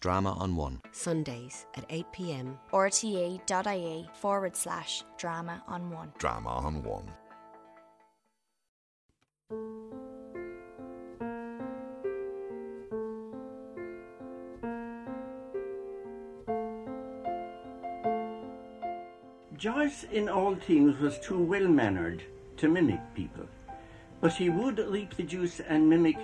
Drama 0.00 0.32
on 0.38 0.56
One. 0.56 0.80
Sundays 0.92 1.66
at 1.76 1.86
8pm. 1.90 2.58
rte.ie 2.72 4.08
forward 4.14 4.56
slash 4.56 5.04
drama 5.18 5.62
on 5.68 5.90
one. 5.90 6.10
Drama 6.16 6.48
on 6.48 6.82
One. 6.82 7.12
Joyce 19.58 20.04
in 20.10 20.30
all 20.30 20.54
things 20.54 20.98
was 20.98 21.18
too 21.18 21.38
well 21.38 21.68
mannered 21.68 22.22
to 22.56 22.68
mimic 22.68 23.00
people, 23.14 23.44
but 24.22 24.32
he 24.32 24.48
would 24.48 24.78
leap 24.78 25.14
the 25.14 25.22
juice 25.22 25.60
and 25.60 25.90
mimic 25.90 26.16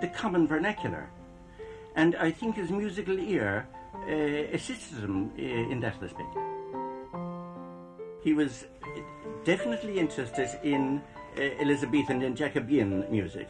the 0.00 0.06
common 0.06 0.46
vernacular. 0.46 1.10
And 1.94 2.16
I 2.16 2.30
think 2.30 2.56
his 2.56 2.70
musical 2.70 3.18
ear 3.18 3.66
uh, 4.08 4.12
assisted 4.54 4.98
him 4.98 5.30
uh, 5.38 5.42
in 5.42 5.80
that 5.80 6.00
respect. 6.00 6.36
He 8.22 8.32
was 8.32 8.64
definitely 9.44 9.98
interested 9.98 10.48
in 10.62 11.02
uh, 11.36 11.42
Elizabethan 11.60 12.22
and 12.22 12.36
Jacobean 12.36 13.04
music. 13.10 13.48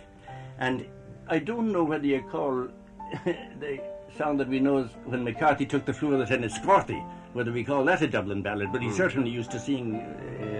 And 0.58 0.86
I 1.28 1.38
don't 1.38 1.72
know 1.72 1.84
whether 1.84 2.06
you 2.06 2.22
call 2.22 2.68
the 3.24 3.80
sound 4.16 4.40
that 4.40 4.48
we 4.48 4.60
know 4.60 4.84
when 5.04 5.24
McCarthy 5.24 5.66
took 5.66 5.84
the 5.84 5.92
floor 5.92 6.14
and 6.22 6.44
it's 6.44 6.58
squirty, 6.58 7.04
whether 7.32 7.52
we 7.52 7.64
call 7.64 7.84
that 7.84 8.02
a 8.02 8.06
Dublin 8.06 8.42
ballad, 8.42 8.72
but 8.72 8.82
he 8.82 8.90
certainly 8.90 9.30
used 9.30 9.50
to 9.50 9.58
sing 9.58 9.96
uh, 9.96 10.51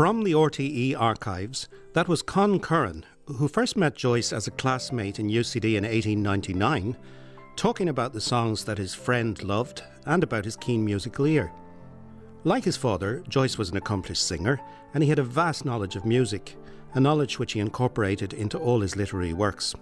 From 0.00 0.24
the 0.24 0.32
RTE 0.32 0.98
archives, 0.98 1.68
that 1.92 2.08
was 2.08 2.22
Con 2.22 2.58
Curran, 2.58 3.04
who 3.26 3.48
first 3.48 3.76
met 3.76 3.94
Joyce 3.94 4.32
as 4.32 4.46
a 4.46 4.50
classmate 4.52 5.18
in 5.18 5.28
UCD 5.28 5.76
in 5.76 5.84
1899, 5.84 6.96
talking 7.54 7.90
about 7.90 8.14
the 8.14 8.20
songs 8.22 8.64
that 8.64 8.78
his 8.78 8.94
friend 8.94 9.42
loved 9.42 9.82
and 10.06 10.22
about 10.22 10.46
his 10.46 10.56
keen 10.56 10.86
musical 10.86 11.26
ear. 11.26 11.52
Like 12.44 12.64
his 12.64 12.78
father, 12.78 13.22
Joyce 13.28 13.58
was 13.58 13.68
an 13.68 13.76
accomplished 13.76 14.26
singer, 14.26 14.58
and 14.94 15.02
he 15.02 15.10
had 15.10 15.18
a 15.18 15.22
vast 15.22 15.66
knowledge 15.66 15.96
of 15.96 16.06
music, 16.06 16.56
a 16.94 17.00
knowledge 17.00 17.38
which 17.38 17.52
he 17.52 17.60
incorporated 17.60 18.32
into 18.32 18.56
all 18.56 18.80
his 18.80 18.96
literary 18.96 19.34
works. 19.34 19.74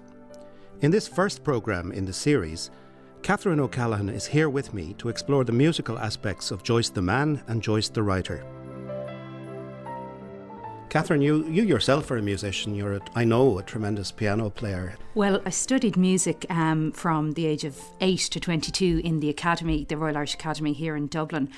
In 0.80 0.91
this 0.91 1.06
first 1.06 1.44
programme 1.44 1.92
in 1.92 2.05
the 2.05 2.12
series, 2.12 2.72
Catherine 3.22 3.61
O'Callaghan 3.61 4.08
is 4.08 4.27
here 4.27 4.50
with 4.50 4.74
me 4.74 4.94
to 4.94 5.11
explore 5.11 5.44
the 5.44 5.52
musical 5.52 5.96
aspects 5.96 6.50
of 6.50 6.64
Joyce 6.64 6.91
the 6.91 7.02
man 7.02 7.41
and 7.46 7.62
Joyce 7.62 7.89
the 7.89 8.02
writer. 8.02 8.44
Catherine, 10.89 11.20
you, 11.20 11.44
you 11.47 11.64
yourself 11.64 12.11
are 12.11 12.17
a 12.17 12.22
musician. 12.22 12.75
You're, 12.75 12.94
a, 12.94 13.00
I 13.14 13.25
know, 13.25 13.58
a 13.58 13.62
tremendous 13.62 14.11
piano 14.11 14.48
player. 14.48 14.97
Well, 15.14 15.42
I 15.45 15.50
studied 15.50 15.97
music 15.97 16.47
um, 16.48 16.92
from 16.92 17.33
the 17.33 17.45
age 17.47 17.64
of 17.64 17.78
8 18.00 18.19
to 18.19 18.41
22 18.41 19.03
in 19.05 19.20
the 19.20 19.28
Academy, 19.28 19.84
the 19.84 19.98
Royal 19.98 20.17
Irish 20.17 20.34
Academy 20.34 20.72
here 20.72 20.97
in 20.97 21.06
Dublin. 21.06 21.50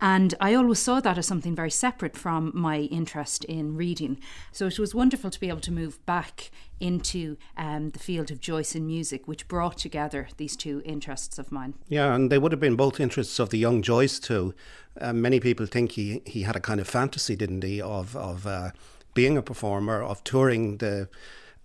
And 0.00 0.34
I 0.40 0.54
always 0.54 0.78
saw 0.78 1.00
that 1.00 1.18
as 1.18 1.26
something 1.26 1.54
very 1.54 1.70
separate 1.70 2.16
from 2.16 2.52
my 2.54 2.80
interest 2.80 3.44
in 3.44 3.76
reading. 3.76 4.20
So 4.52 4.66
it 4.66 4.78
was 4.78 4.94
wonderful 4.94 5.30
to 5.30 5.40
be 5.40 5.48
able 5.48 5.60
to 5.60 5.72
move 5.72 6.04
back 6.06 6.50
into 6.80 7.36
um, 7.56 7.90
the 7.90 7.98
field 7.98 8.30
of 8.30 8.40
Joyce 8.40 8.74
and 8.74 8.86
music, 8.86 9.26
which 9.26 9.48
brought 9.48 9.78
together 9.78 10.28
these 10.36 10.56
two 10.56 10.82
interests 10.84 11.38
of 11.38 11.50
mine. 11.50 11.74
Yeah, 11.88 12.14
and 12.14 12.30
they 12.30 12.38
would 12.38 12.52
have 12.52 12.60
been 12.60 12.76
both 12.76 13.00
interests 13.00 13.38
of 13.38 13.50
the 13.50 13.58
young 13.58 13.82
Joyce 13.82 14.20
too. 14.20 14.54
Uh, 15.00 15.12
many 15.12 15.40
people 15.40 15.66
think 15.66 15.92
he, 15.92 16.22
he 16.24 16.42
had 16.42 16.56
a 16.56 16.60
kind 16.60 16.80
of 16.80 16.88
fantasy, 16.88 17.34
didn't 17.34 17.64
he, 17.64 17.80
of, 17.80 18.16
of 18.16 18.46
uh, 18.46 18.70
being 19.14 19.36
a 19.36 19.42
performer, 19.42 20.02
of 20.02 20.22
touring 20.22 20.76
the 20.78 21.08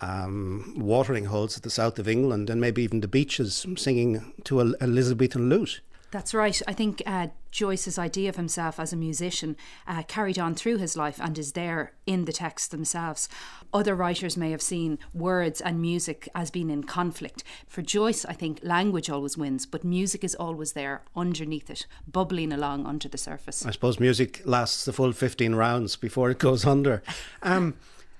um, 0.01 0.73
watering 0.77 1.25
holes 1.25 1.55
at 1.55 1.63
the 1.63 1.69
south 1.69 1.97
of 1.99 2.07
England 2.07 2.49
and 2.49 2.59
maybe 2.59 2.83
even 2.83 3.01
the 3.01 3.07
beaches, 3.07 3.65
singing 3.77 4.33
to 4.43 4.59
a 4.59 4.73
Elizabethan 4.81 5.49
lute. 5.49 5.81
That's 6.13 6.35
right. 6.35 6.61
I 6.67 6.73
think 6.73 7.01
uh, 7.07 7.29
Joyce's 7.49 7.97
idea 7.97 8.29
of 8.29 8.35
himself 8.35 8.79
as 8.79 8.93
a 8.93 8.95
musician 8.95 9.57
uh, 9.87 10.03
carried 10.03 10.37
on 10.37 10.53
through 10.53 10.77
his 10.77 10.95
life 10.95 11.19
and 11.19 11.39
is 11.39 11.53
there 11.53 11.93
in 12.05 12.25
the 12.25 12.31
texts 12.31 12.67
themselves. 12.67 13.27
Other 13.73 13.95
writers 13.95 14.37
may 14.37 14.51
have 14.51 14.61
seen 14.61 14.99
words 15.11 15.59
and 15.59 15.81
music 15.81 16.29
as 16.35 16.51
being 16.51 16.69
in 16.69 16.83
conflict. 16.83 17.43
For 17.65 17.81
Joyce, 17.81 18.25
I 18.25 18.33
think 18.33 18.59
language 18.61 19.09
always 19.09 19.39
wins, 19.39 19.65
but 19.65 19.83
music 19.83 20.23
is 20.23 20.35
always 20.35 20.73
there 20.73 21.01
underneath 21.15 21.71
it, 21.71 21.87
bubbling 22.07 22.53
along 22.53 22.85
under 22.85 23.09
the 23.09 23.17
surface. 23.17 23.65
I 23.65 23.71
suppose 23.71 23.99
music 23.99 24.43
lasts 24.45 24.85
the 24.85 24.93
full 24.93 25.13
15 25.13 25.55
rounds 25.55 25.95
before 25.95 26.29
it 26.29 26.37
goes 26.37 26.63
under. 26.63 27.01
Um, 27.41 27.73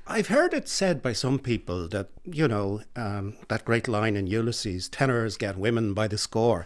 I've 0.07 0.29
heard 0.29 0.55
it 0.55 0.67
said 0.67 1.03
by 1.03 1.13
some 1.13 1.37
people 1.37 1.87
that, 1.89 2.09
you 2.25 2.47
know, 2.47 2.81
um, 2.95 3.35
that 3.49 3.65
great 3.65 3.87
line 3.87 4.15
in 4.15 4.25
Ulysses 4.25 4.89
tenors 4.89 5.37
get 5.37 5.57
women 5.59 5.93
by 5.93 6.07
the 6.07 6.17
score 6.17 6.65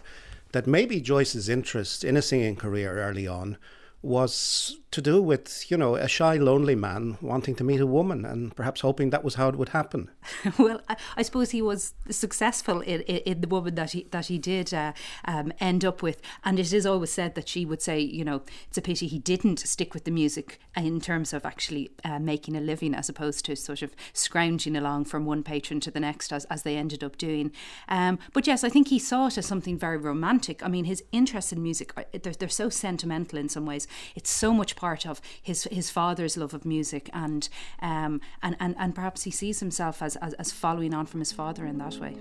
that 0.52 0.66
maybe 0.66 1.00
Joyce's 1.00 1.48
interest 1.48 2.04
in 2.04 2.16
a 2.16 2.22
singing 2.22 2.56
career 2.56 2.98
early 2.98 3.26
on 3.26 3.56
was 4.00 4.78
to 4.90 5.02
do 5.02 5.20
with, 5.20 5.70
you 5.70 5.76
know, 5.76 5.96
a 5.96 6.08
shy, 6.08 6.36
lonely 6.36 6.74
man 6.74 7.18
wanting 7.20 7.54
to 7.56 7.64
meet 7.64 7.80
a 7.80 7.86
woman 7.86 8.24
and 8.24 8.54
perhaps 8.54 8.80
hoping 8.80 9.10
that 9.10 9.24
was 9.24 9.34
how 9.34 9.48
it 9.48 9.56
would 9.56 9.70
happen. 9.70 10.10
well, 10.58 10.80
I, 10.88 10.96
I, 11.16 11.22
suppose 11.22 11.50
he 11.50 11.60
was 11.60 11.94
successful 12.08 12.80
in, 12.80 13.02
in, 13.02 13.16
in, 13.18 13.40
the 13.40 13.48
woman 13.48 13.74
that 13.74 13.92
he 13.92 14.06
that 14.12 14.26
he 14.26 14.38
did 14.38 14.72
uh, 14.72 14.92
um, 15.24 15.52
end 15.60 15.84
up 15.84 16.00
with, 16.00 16.22
and 16.44 16.58
it 16.58 16.72
is 16.72 16.86
always 16.86 17.12
said 17.12 17.34
that 17.34 17.48
she 17.48 17.66
would 17.66 17.82
say, 17.82 17.98
you 17.98 18.24
know, 18.24 18.42
it's 18.68 18.78
a 18.78 18.82
pity 18.82 19.08
he 19.08 19.18
didn't 19.18 19.58
stick 19.58 19.94
with 19.94 20.04
the 20.04 20.10
music 20.10 20.60
in 20.76 21.00
terms 21.00 21.32
of 21.32 21.44
actually 21.44 21.90
uh, 22.04 22.18
making 22.18 22.56
a 22.56 22.60
living, 22.60 22.94
as 22.94 23.08
opposed 23.08 23.44
to 23.46 23.56
sort 23.56 23.82
of 23.82 23.94
scrounging 24.12 24.76
along 24.76 25.04
from 25.04 25.26
one 25.26 25.42
patron 25.42 25.80
to 25.80 25.90
the 25.90 26.00
next, 26.00 26.32
as 26.32 26.44
as 26.46 26.62
they 26.62 26.76
ended 26.76 27.02
up 27.02 27.18
doing. 27.18 27.52
Um, 27.88 28.18
but 28.32 28.46
yes, 28.46 28.64
I 28.64 28.68
think 28.68 28.88
he 28.88 28.98
saw 28.98 29.26
it 29.26 29.36
as 29.36 29.46
something 29.46 29.76
very 29.76 29.98
romantic. 29.98 30.62
I 30.64 30.68
mean, 30.68 30.84
his 30.84 31.02
interest 31.12 31.52
in 31.52 31.62
music 31.62 31.92
they're, 32.12 32.32
they're 32.32 32.48
so 32.48 32.68
sentimental 32.68 33.38
in 33.38 33.48
some 33.48 33.66
ways. 33.66 33.87
It's 34.14 34.30
so 34.30 34.52
much 34.52 34.76
part 34.76 35.06
of 35.06 35.20
his 35.42 35.64
his 35.70 35.90
father's 35.90 36.36
love 36.36 36.54
of 36.54 36.64
music, 36.64 37.10
and 37.12 37.48
um, 37.80 38.20
and, 38.42 38.56
and 38.60 38.74
and 38.78 38.94
perhaps 38.94 39.22
he 39.24 39.30
sees 39.30 39.60
himself 39.60 40.02
as, 40.02 40.16
as 40.16 40.34
as 40.34 40.52
following 40.52 40.94
on 40.94 41.06
from 41.06 41.20
his 41.20 41.32
father 41.32 41.66
in 41.66 41.78
that 41.78 41.96
way. 41.96 42.16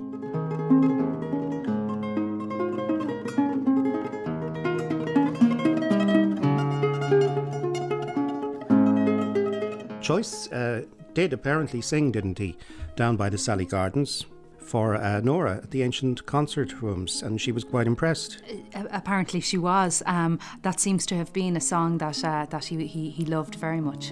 Joyce 10.01 10.49
uh, 10.53 10.85
did 11.13 11.34
apparently 11.34 11.81
sing, 11.81 12.13
didn't 12.13 12.38
he, 12.38 12.55
down 12.95 13.17
by 13.17 13.29
the 13.29 13.38
Sally 13.38 13.66
Gardens? 13.66 14.25
For 14.67 14.95
uh, 14.95 15.22
Nora 15.22 15.61
at 15.63 15.72
the 15.72 15.81
ancient 15.81 16.25
concert 16.25 16.81
rooms, 16.81 17.23
and 17.23 17.39
she 17.39 17.53
was 17.53 17.63
quite 17.63 17.88
impressed. 17.88 18.39
Uh, 18.75 18.83
apparently, 18.91 19.39
she 19.39 19.57
was. 19.57 20.03
Um, 20.05 20.39
that 20.61 20.81
seems 20.81 21.05
to 21.05 21.16
have 21.16 21.31
been 21.31 21.55
a 21.55 21.61
song 21.61 22.00
that 22.00 22.22
uh, 22.22 22.47
that 22.50 22.66
he, 22.66 22.85
he, 22.85 23.09
he 23.09 23.23
loved 23.23 23.55
very 23.55 23.79
much. 23.79 24.09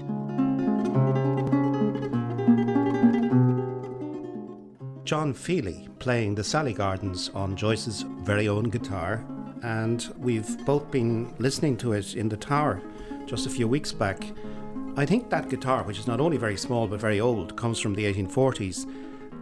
John 5.04 5.34
Feeley 5.34 5.90
playing 6.00 6.36
the 6.36 6.44
Sally 6.44 6.72
Gardens 6.72 7.30
on 7.36 7.58
Joyce's 7.58 8.04
very 8.24 8.48
own 8.48 8.70
guitar, 8.70 9.26
and 9.62 10.08
we've 10.18 10.66
both 10.66 10.90
been 10.90 11.34
listening 11.38 11.76
to 11.78 11.92
it 11.92 12.16
in 12.16 12.30
the 12.30 12.38
tower 12.38 12.82
just 13.26 13.46
a 13.46 13.50
few 13.50 13.68
weeks 13.68 13.92
back. 13.92 14.24
I 14.96 15.06
think 15.06 15.30
that 15.32 15.50
guitar, 15.50 15.84
which 15.84 16.00
is 16.00 16.08
not 16.08 16.22
only 16.22 16.38
very 16.38 16.56
small 16.56 16.88
but 16.88 17.02
very 17.02 17.20
old, 17.20 17.58
comes 17.58 17.78
from 17.78 17.94
the 17.94 18.06
1840s 18.06 18.90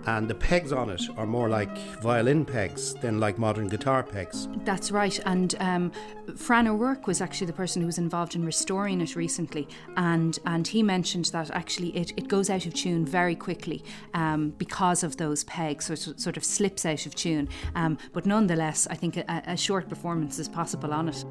and 0.06 0.28
the 0.28 0.36
pegs 0.36 0.72
on 0.72 0.90
it 0.90 1.02
are 1.18 1.26
more 1.26 1.50
like 1.50 1.76
violin 2.02 2.46
pegs 2.46 2.94
than 2.96 3.20
like 3.20 3.38
modern 3.38 3.68
guitar 3.68 4.04
pegs. 4.04 4.48
That's 4.64 4.92
right. 4.92 5.20
And 5.26 5.56
um, 5.60 5.92
Fran 6.36 6.68
O'Rourke 6.68 7.08
was 7.08 7.22
actually 7.22 7.48
the 7.48 7.54
person 7.54 7.82
who 7.82 7.86
was 7.86 7.98
involved 7.98 8.36
in 8.36 8.46
restoring 8.46 9.02
it 9.02 9.16
recently, 9.16 9.68
and 9.98 10.38
and 10.46 10.68
he 10.68 10.84
mentioned 10.84 11.26
that 11.26 11.52
actually 11.52 11.96
it, 11.96 12.14
it 12.18 12.28
goes 12.28 12.50
out 12.50 12.66
of 12.66 12.74
tune 12.74 13.06
very 13.06 13.36
quickly 13.36 13.84
um, 14.14 14.50
because 14.58 15.04
of 15.04 15.18
those 15.18 15.44
pegs, 15.46 15.86
so 15.86 15.94
it 15.94 16.20
sort 16.20 16.38
of 16.38 16.44
slips 16.44 16.86
out 16.86 17.06
of 17.06 17.16
tune. 17.16 17.50
Um, 17.76 17.98
but 18.14 18.26
nonetheless, 18.26 18.88
I 18.90 18.96
think 18.96 19.18
a, 19.18 19.44
a 19.48 19.58
short 19.58 19.90
performance 19.90 20.40
is 20.40 20.50
possible 20.50 20.94
on 20.94 21.10
it. 21.10 21.26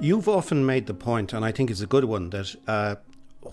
You've 0.00 0.28
often 0.28 0.66
made 0.66 0.86
the 0.86 0.92
point, 0.92 1.32
and 1.32 1.44
I 1.46 1.50
think 1.50 1.70
it's 1.70 1.80
a 1.80 1.86
good 1.86 2.04
one, 2.04 2.28
that 2.28 2.54
uh, 2.68 2.96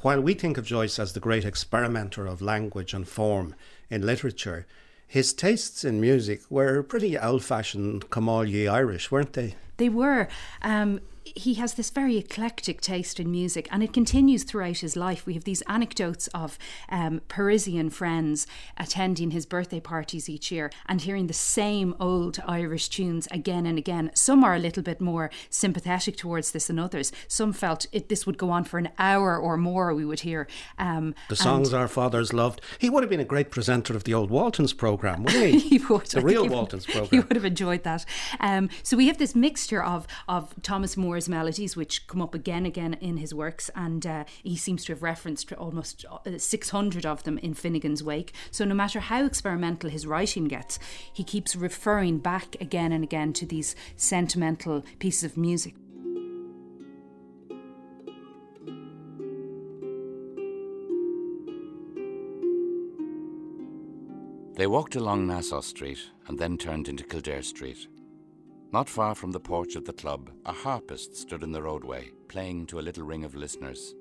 while 0.01 0.21
we 0.21 0.33
think 0.33 0.57
of 0.57 0.65
Joyce 0.65 0.99
as 0.99 1.13
the 1.13 1.19
great 1.19 1.45
experimenter 1.45 2.25
of 2.25 2.41
language 2.41 2.93
and 2.93 3.07
form 3.07 3.55
in 3.89 4.05
literature, 4.05 4.65
his 5.07 5.33
tastes 5.33 5.83
in 5.83 5.99
music 5.99 6.41
were 6.49 6.81
pretty 6.83 7.17
old 7.17 7.43
fashioned, 7.43 8.09
come 8.09 8.29
all 8.29 8.45
ye 8.45 8.67
Irish, 8.67 9.11
weren't 9.11 9.33
they? 9.33 9.55
They 9.77 9.89
were. 9.89 10.27
Um, 10.61 11.01
he 11.23 11.55
has 11.55 11.75
this 11.75 11.89
very 11.89 12.17
eclectic 12.17 12.81
taste 12.81 13.19
in 13.19 13.31
music, 13.31 13.67
and 13.71 13.83
it 13.83 13.93
continues 13.93 14.43
throughout 14.43 14.77
his 14.77 14.95
life. 14.95 15.25
We 15.25 15.33
have 15.33 15.43
these 15.43 15.61
anecdotes 15.63 16.27
of 16.27 16.57
um, 16.89 17.21
Parisian 17.27 17.89
friends 17.89 18.47
attending 18.77 19.31
his 19.31 19.45
birthday 19.45 19.79
parties 19.79 20.29
each 20.29 20.51
year 20.51 20.71
and 20.87 21.01
hearing 21.01 21.27
the 21.27 21.33
same 21.33 21.95
old 21.99 22.39
Irish 22.47 22.89
tunes 22.89 23.27
again 23.31 23.65
and 23.65 23.77
again. 23.77 24.11
Some 24.13 24.43
are 24.43 24.55
a 24.55 24.59
little 24.59 24.83
bit 24.83 24.99
more 24.99 25.29
sympathetic 25.49 26.17
towards 26.17 26.51
this 26.51 26.67
than 26.67 26.79
others. 26.79 27.11
Some 27.27 27.53
felt 27.53 27.85
it, 27.91 28.09
this 28.09 28.25
would 28.25 28.37
go 28.37 28.49
on 28.49 28.63
for 28.63 28.77
an 28.77 28.89
hour 28.97 29.37
or 29.37 29.57
more. 29.57 29.93
We 29.93 30.05
would 30.05 30.21
hear 30.21 30.47
um, 30.77 31.13
the 31.29 31.35
songs 31.35 31.73
our 31.73 31.87
fathers 31.87 32.33
loved. 32.33 32.61
He 32.79 32.89
would 32.89 33.03
have 33.03 33.09
been 33.09 33.19
a 33.19 33.25
great 33.25 33.51
presenter 33.51 33.95
of 33.95 34.03
the 34.05 34.13
old 34.13 34.29
Waltons 34.29 34.73
program, 34.73 35.23
wouldn't 35.23 35.43
he? 35.43 35.59
he 35.77 35.77
would. 35.77 36.07
The 36.07 36.21
real 36.21 36.47
Waltons 36.47 36.85
program. 36.87 37.09
He 37.09 37.19
would 37.19 37.35
have 37.35 37.45
enjoyed 37.45 37.83
that. 37.83 38.05
Um, 38.39 38.69
so 38.83 38.97
we 38.97 39.07
have 39.07 39.17
this 39.17 39.35
mixture 39.35 39.83
of 39.83 40.07
of 40.27 40.53
Thomas 40.61 40.97
Moore's 41.11 41.27
melodies, 41.27 41.75
which 41.75 42.07
come 42.07 42.21
up 42.21 42.33
again 42.33 42.65
again 42.65 42.93
in 43.01 43.17
his 43.17 43.33
works, 43.33 43.69
and 43.75 44.07
uh, 44.07 44.23
he 44.43 44.55
seems 44.55 44.85
to 44.85 44.93
have 44.93 45.03
referenced 45.03 45.51
almost 45.51 46.05
uh, 46.09 46.37
600 46.37 47.05
of 47.05 47.23
them 47.23 47.37
in 47.39 47.53
Finnegans 47.53 48.01
Wake. 48.01 48.31
So 48.49 48.63
no 48.63 48.73
matter 48.73 49.01
how 49.01 49.25
experimental 49.25 49.89
his 49.89 50.07
writing 50.07 50.47
gets, 50.47 50.79
he 51.11 51.25
keeps 51.25 51.53
referring 51.53 52.19
back 52.19 52.55
again 52.61 52.93
and 52.93 53.03
again 53.03 53.33
to 53.33 53.45
these 53.45 53.75
sentimental 53.97 54.85
pieces 54.99 55.25
of 55.25 55.35
music. 55.35 55.75
They 64.55 64.67
walked 64.67 64.95
along 64.95 65.27
Nassau 65.27 65.59
Street 65.59 65.99
and 66.27 66.39
then 66.39 66.57
turned 66.57 66.87
into 66.87 67.03
Kildare 67.03 67.41
Street. 67.41 67.89
Not 68.73 68.87
far 68.87 69.15
from 69.15 69.31
the 69.31 69.39
porch 69.39 69.75
of 69.75 69.83
the 69.83 69.91
club, 69.91 70.31
a 70.45 70.53
harpist 70.53 71.17
stood 71.17 71.43
in 71.43 71.51
the 71.51 71.61
roadway, 71.61 72.11
playing 72.29 72.67
to 72.67 72.79
a 72.79 72.81
little 72.81 73.03
ring 73.03 73.25
of 73.25 73.35
listeners. 73.35 73.95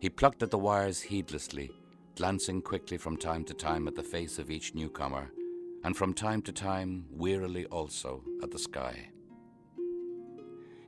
He 0.00 0.08
plucked 0.08 0.42
at 0.42 0.50
the 0.50 0.58
wires 0.58 1.02
heedlessly, 1.02 1.70
glancing 2.16 2.62
quickly 2.62 2.96
from 2.96 3.18
time 3.18 3.44
to 3.44 3.52
time 3.52 3.86
at 3.86 3.94
the 3.94 4.02
face 4.02 4.38
of 4.38 4.50
each 4.50 4.74
newcomer, 4.74 5.30
and 5.84 5.94
from 5.94 6.14
time 6.14 6.40
to 6.42 6.52
time 6.52 7.04
wearily 7.10 7.66
also 7.66 8.24
at 8.42 8.50
the 8.50 8.58
sky. 8.58 9.10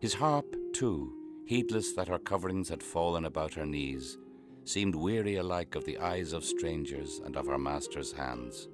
His 0.00 0.15
harp, 0.15 0.47
too, 0.73 1.12
heedless 1.44 1.93
that 1.93 2.09
her 2.09 2.19
coverings 2.19 2.71
had 2.71 2.83
fallen 2.83 3.26
about 3.26 3.53
her 3.55 3.67
knees, 3.67 4.17
seemed 4.65 4.94
weary 4.94 5.37
alike 5.37 5.75
of 5.75 5.85
the 5.85 5.99
eyes 5.99 6.33
of 6.33 6.44
strangers 6.44 7.21
and 7.26 7.37
of 7.37 7.47
her 7.47 7.59
master's 7.59 8.12
hands. 8.12 8.69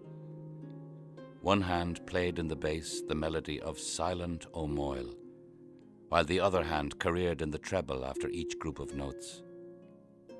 One 1.46 1.60
hand 1.60 2.04
played 2.06 2.40
in 2.40 2.48
the 2.48 2.56
bass 2.56 3.02
the 3.06 3.14
melody 3.14 3.60
of 3.60 3.78
Silent 3.78 4.46
O 4.52 4.66
Moyle, 4.66 5.14
while 6.08 6.24
the 6.24 6.40
other 6.40 6.64
hand 6.64 6.98
careered 6.98 7.40
in 7.40 7.52
the 7.52 7.58
treble 7.60 8.04
after 8.04 8.28
each 8.30 8.58
group 8.58 8.80
of 8.80 8.96
notes. 8.96 9.44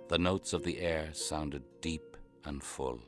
The 0.08 0.18
notes 0.18 0.52
of 0.52 0.64
the 0.64 0.80
air 0.80 1.10
sounded 1.12 1.62
deep 1.80 2.16
and 2.44 2.60
full. 2.60 2.98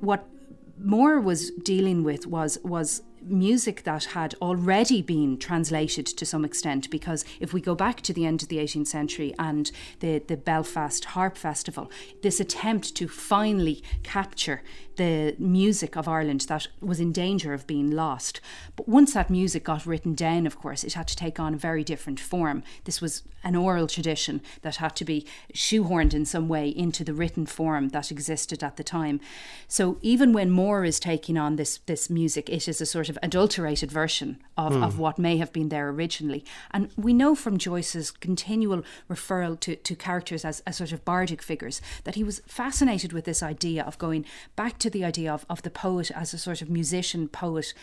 What 0.00 0.28
Moore 0.76 1.20
was 1.20 1.52
dealing 1.52 2.04
with 2.04 2.26
was 2.26 2.58
was 2.62 3.00
music 3.24 3.84
that 3.84 4.04
had 4.04 4.34
already 4.40 5.02
been 5.02 5.38
translated 5.38 6.06
to 6.06 6.26
some 6.26 6.44
extent 6.44 6.90
because 6.90 7.24
if 7.40 7.52
we 7.52 7.60
go 7.60 7.74
back 7.74 8.00
to 8.02 8.12
the 8.12 8.26
end 8.26 8.42
of 8.42 8.48
the 8.48 8.58
18th 8.58 8.86
century 8.86 9.34
and 9.38 9.70
the, 10.00 10.18
the 10.26 10.36
Belfast 10.36 11.04
Harp 11.06 11.36
Festival, 11.36 11.90
this 12.22 12.40
attempt 12.40 12.94
to 12.96 13.08
finally 13.08 13.82
capture 14.02 14.62
the 14.96 15.34
music 15.38 15.96
of 15.96 16.08
Ireland 16.08 16.42
that 16.42 16.68
was 16.80 17.00
in 17.00 17.12
danger 17.12 17.52
of 17.52 17.66
being 17.66 17.90
lost. 17.90 18.40
But 18.76 18.88
once 18.88 19.14
that 19.14 19.30
music 19.30 19.64
got 19.64 19.86
written 19.86 20.14
down, 20.14 20.46
of 20.46 20.58
course, 20.58 20.84
it 20.84 20.94
had 20.94 21.08
to 21.08 21.16
take 21.16 21.40
on 21.40 21.54
a 21.54 21.58
very 21.58 21.84
different 21.84 22.20
form. 22.20 22.62
This 22.84 23.00
was 23.00 23.22
an 23.44 23.56
oral 23.56 23.86
tradition 23.86 24.40
that 24.62 24.76
had 24.76 24.94
to 24.96 25.04
be 25.04 25.26
shoehorned 25.52 26.14
in 26.14 26.24
some 26.24 26.48
way 26.48 26.68
into 26.68 27.04
the 27.04 27.14
written 27.14 27.46
form 27.46 27.88
that 27.88 28.10
existed 28.10 28.62
at 28.62 28.76
the 28.76 28.84
time. 28.84 29.20
So 29.68 29.98
even 30.00 30.32
when 30.32 30.50
Moore 30.50 30.84
is 30.84 31.00
taking 31.00 31.36
on 31.36 31.56
this 31.56 31.78
this 31.86 32.08
music, 32.08 32.48
it 32.48 32.68
is 32.68 32.80
a 32.80 32.86
sort 32.86 33.08
of 33.08 33.18
adulterated 33.22 33.90
version 33.90 34.38
of, 34.56 34.72
mm. 34.72 34.84
of 34.84 34.98
what 34.98 35.18
may 35.18 35.36
have 35.38 35.52
been 35.52 35.68
there 35.68 35.88
originally. 35.88 36.44
And 36.70 36.90
we 36.96 37.12
know 37.12 37.34
from 37.34 37.58
Joyce's 37.58 38.10
continual 38.10 38.82
referral 39.10 39.58
to, 39.60 39.76
to 39.76 39.94
characters 39.96 40.44
as, 40.44 40.60
as 40.66 40.76
sort 40.76 40.92
of 40.92 41.04
bardic 41.04 41.42
figures 41.42 41.80
that 42.04 42.14
he 42.14 42.24
was 42.24 42.40
fascinated 42.46 43.12
with 43.12 43.24
this 43.24 43.42
idea 43.42 43.82
of 43.82 43.98
going 43.98 44.24
back 44.56 44.78
to 44.78 44.90
the 44.92 45.04
idea 45.04 45.32
of, 45.32 45.44
of 45.48 45.62
the 45.62 45.70
poet 45.70 46.10
as 46.10 46.32
a 46.32 46.38
sort 46.38 46.62
of 46.62 46.70
musician 46.70 47.28
poet 47.28 47.74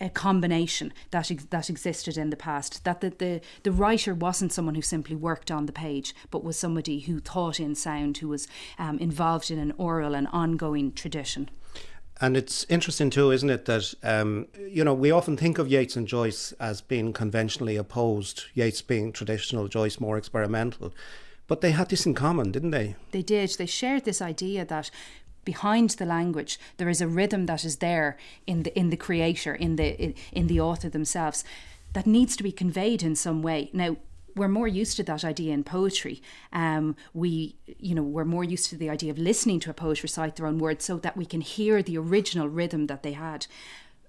a 0.00 0.10
combination 0.10 0.92
that 1.10 1.30
that 1.50 1.70
existed 1.70 2.18
in 2.18 2.30
the 2.30 2.36
past. 2.36 2.84
That 2.84 3.00
the, 3.00 3.10
the 3.10 3.40
the 3.62 3.72
writer 3.72 4.14
wasn't 4.14 4.52
someone 4.52 4.74
who 4.74 4.82
simply 4.82 5.16
worked 5.16 5.50
on 5.50 5.66
the 5.66 5.72
page, 5.72 6.14
but 6.30 6.44
was 6.44 6.58
somebody 6.58 7.00
who 7.00 7.20
thought 7.20 7.58
in 7.60 7.74
sound, 7.74 8.18
who 8.18 8.28
was 8.28 8.46
um, 8.78 8.98
involved 8.98 9.50
in 9.50 9.58
an 9.58 9.72
oral 9.78 10.14
and 10.14 10.28
ongoing 10.32 10.92
tradition. 10.92 11.50
And 12.18 12.34
it's 12.36 12.64
interesting 12.70 13.10
too, 13.10 13.30
isn't 13.30 13.50
it, 13.50 13.66
that 13.66 13.94
um, 14.02 14.48
you 14.58 14.84
know 14.84 14.94
we 14.94 15.10
often 15.10 15.36
think 15.36 15.58
of 15.58 15.68
Yeats 15.68 15.96
and 15.96 16.06
Joyce 16.06 16.52
as 16.52 16.80
being 16.80 17.12
conventionally 17.12 17.76
opposed. 17.76 18.44
Yeats 18.54 18.82
being 18.82 19.12
traditional, 19.12 19.68
Joyce 19.68 20.00
more 20.00 20.18
experimental, 20.18 20.92
but 21.46 21.60
they 21.60 21.72
had 21.72 21.88
this 21.88 22.06
in 22.06 22.14
common, 22.14 22.52
didn't 22.52 22.70
they? 22.70 22.96
They 23.10 23.22
did. 23.22 23.50
They 23.50 23.66
shared 23.66 24.04
this 24.04 24.22
idea 24.22 24.64
that 24.64 24.90
behind 25.46 25.90
the 25.90 26.04
language 26.04 26.58
there 26.76 26.90
is 26.90 27.00
a 27.00 27.08
rhythm 27.08 27.46
that 27.46 27.64
is 27.64 27.76
there 27.76 28.18
in 28.46 28.64
the 28.64 28.78
in 28.78 28.90
the 28.90 28.96
creator, 28.98 29.54
in 29.54 29.76
the 29.76 30.14
in, 30.32 30.46
the 30.48 30.60
author 30.60 30.90
themselves, 30.90 31.42
that 31.94 32.06
needs 32.06 32.36
to 32.36 32.42
be 32.42 32.52
conveyed 32.52 33.02
in 33.02 33.16
some 33.16 33.40
way. 33.40 33.70
Now 33.72 33.96
we're 34.34 34.48
more 34.48 34.68
used 34.68 34.98
to 34.98 35.02
that 35.04 35.24
idea 35.24 35.54
in 35.54 35.64
poetry. 35.64 36.20
Um, 36.52 36.94
we, 37.14 37.56
you 37.78 37.94
know, 37.94 38.02
we're 38.02 38.26
more 38.26 38.44
used 38.44 38.68
to 38.68 38.76
the 38.76 38.90
idea 38.90 39.10
of 39.10 39.18
listening 39.18 39.60
to 39.60 39.70
a 39.70 39.74
poet 39.74 40.02
recite 40.02 40.36
their 40.36 40.46
own 40.46 40.58
words 40.58 40.84
so 40.84 40.98
that 40.98 41.16
we 41.16 41.24
can 41.24 41.40
hear 41.40 41.82
the 41.82 41.96
original 41.96 42.46
rhythm 42.46 42.86
that 42.88 43.02
they 43.02 43.12
had 43.12 43.46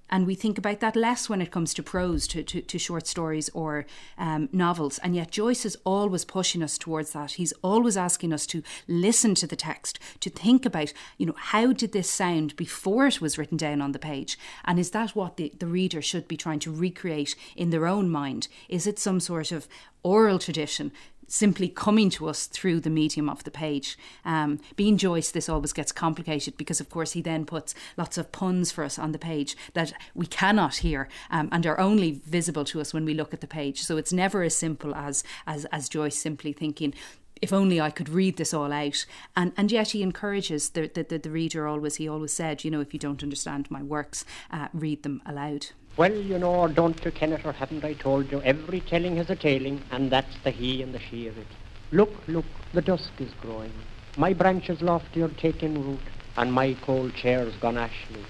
and 0.09 0.25
we 0.25 0.35
think 0.35 0.57
about 0.57 0.79
that 0.79 0.95
less 0.95 1.29
when 1.29 1.41
it 1.41 1.51
comes 1.51 1.73
to 1.73 1.83
prose, 1.83 2.27
to, 2.27 2.43
to, 2.43 2.61
to 2.61 2.77
short 2.77 3.07
stories 3.07 3.49
or 3.53 3.85
um, 4.17 4.49
novels. 4.51 4.99
And 4.99 5.15
yet 5.15 5.31
Joyce 5.31 5.65
is 5.65 5.77
always 5.83 6.25
pushing 6.25 6.63
us 6.63 6.77
towards 6.77 7.11
that. 7.11 7.31
He's 7.31 7.53
always 7.61 7.97
asking 7.97 8.33
us 8.33 8.45
to 8.47 8.63
listen 8.87 9.35
to 9.35 9.47
the 9.47 9.55
text, 9.55 9.99
to 10.21 10.29
think 10.29 10.65
about, 10.65 10.93
you 11.17 11.25
know, 11.25 11.35
how 11.37 11.73
did 11.73 11.91
this 11.91 12.09
sound 12.09 12.55
before 12.55 13.07
it 13.07 13.21
was 13.21 13.37
written 13.37 13.57
down 13.57 13.81
on 13.81 13.91
the 13.91 13.99
page? 13.99 14.37
And 14.65 14.79
is 14.79 14.91
that 14.91 15.15
what 15.15 15.37
the, 15.37 15.51
the 15.59 15.67
reader 15.67 16.01
should 16.01 16.27
be 16.27 16.37
trying 16.37 16.59
to 16.59 16.71
recreate 16.71 17.35
in 17.55 17.69
their 17.69 17.85
own 17.85 18.09
mind? 18.09 18.47
Is 18.69 18.87
it 18.87 18.99
some 18.99 19.19
sort 19.19 19.51
of 19.51 19.67
oral 20.03 20.39
tradition 20.39 20.91
simply 21.27 21.67
coming 21.67 22.09
to 22.11 22.27
us 22.27 22.47
through 22.47 22.79
the 22.79 22.89
medium 22.89 23.29
of 23.29 23.43
the 23.43 23.51
page. 23.51 23.97
Um, 24.25 24.59
being 24.75 24.97
Joyce, 24.97 25.31
this 25.31 25.49
always 25.49 25.73
gets 25.73 25.91
complicated 25.91 26.57
because, 26.57 26.79
of 26.79 26.89
course, 26.89 27.11
he 27.11 27.21
then 27.21 27.45
puts 27.45 27.75
lots 27.97 28.17
of 28.17 28.31
puns 28.31 28.71
for 28.71 28.83
us 28.83 28.97
on 28.97 29.11
the 29.11 29.19
page 29.19 29.55
that 29.73 29.93
we 30.15 30.25
cannot 30.25 30.77
hear 30.77 31.07
um, 31.29 31.49
and 31.51 31.65
are 31.65 31.79
only 31.79 32.21
visible 32.25 32.65
to 32.65 32.81
us 32.81 32.93
when 32.93 33.05
we 33.05 33.13
look 33.13 33.33
at 33.33 33.41
the 33.41 33.47
page. 33.47 33.83
So 33.83 33.97
it's 33.97 34.13
never 34.13 34.41
as 34.43 34.55
simple 34.55 34.95
as 34.95 35.23
as, 35.45 35.65
as 35.65 35.89
Joyce 35.89 36.17
simply 36.17 36.53
thinking. 36.53 36.93
If 37.39 37.53
only 37.53 37.79
I 37.79 37.91
could 37.91 38.09
read 38.09 38.37
this 38.37 38.53
all 38.53 38.73
out, 38.73 39.05
and 39.35 39.51
and 39.55 39.71
yet 39.71 39.91
he 39.91 40.01
encourages 40.01 40.69
the 40.69 40.87
the, 40.87 41.03
the, 41.03 41.19
the 41.19 41.29
reader 41.29 41.67
always. 41.67 41.97
He 41.97 42.07
always 42.07 42.33
said, 42.33 42.63
you 42.63 42.71
know, 42.71 42.81
if 42.81 42.93
you 42.93 42.99
don't 42.99 43.21
understand 43.21 43.69
my 43.69 43.83
works, 43.83 44.25
uh, 44.49 44.69
read 44.73 45.03
them 45.03 45.21
aloud. 45.23 45.67
Well, 45.97 46.13
you 46.13 46.37
know, 46.37 46.67
don't 46.67 47.03
you, 47.03 47.09
Kenneth, 47.09 47.43
or 47.43 47.53
haven't 47.53 47.83
I 47.83 47.93
told 47.93 48.31
you, 48.31 48.39
every 48.43 48.81
telling 48.81 49.17
has 49.17 49.31
a 49.31 49.35
tailing, 49.35 49.81
and 49.89 50.11
that's 50.11 50.37
the 50.43 50.51
he 50.51 50.83
and 50.83 50.93
the 50.93 50.99
she 50.99 51.25
of 51.25 51.39
it. 51.39 51.47
Look, 51.91 52.11
look, 52.27 52.45
the 52.71 52.83
dusk 52.83 53.09
is 53.19 53.33
growing. 53.41 53.73
My 54.15 54.33
branches 54.33 54.83
lofty 54.83 55.23
are 55.23 55.29
taking 55.29 55.83
root, 55.83 55.99
and 56.37 56.53
my 56.53 56.75
cold 56.83 57.15
chair's 57.15 57.55
gone 57.55 57.79
ashly. 57.79 58.23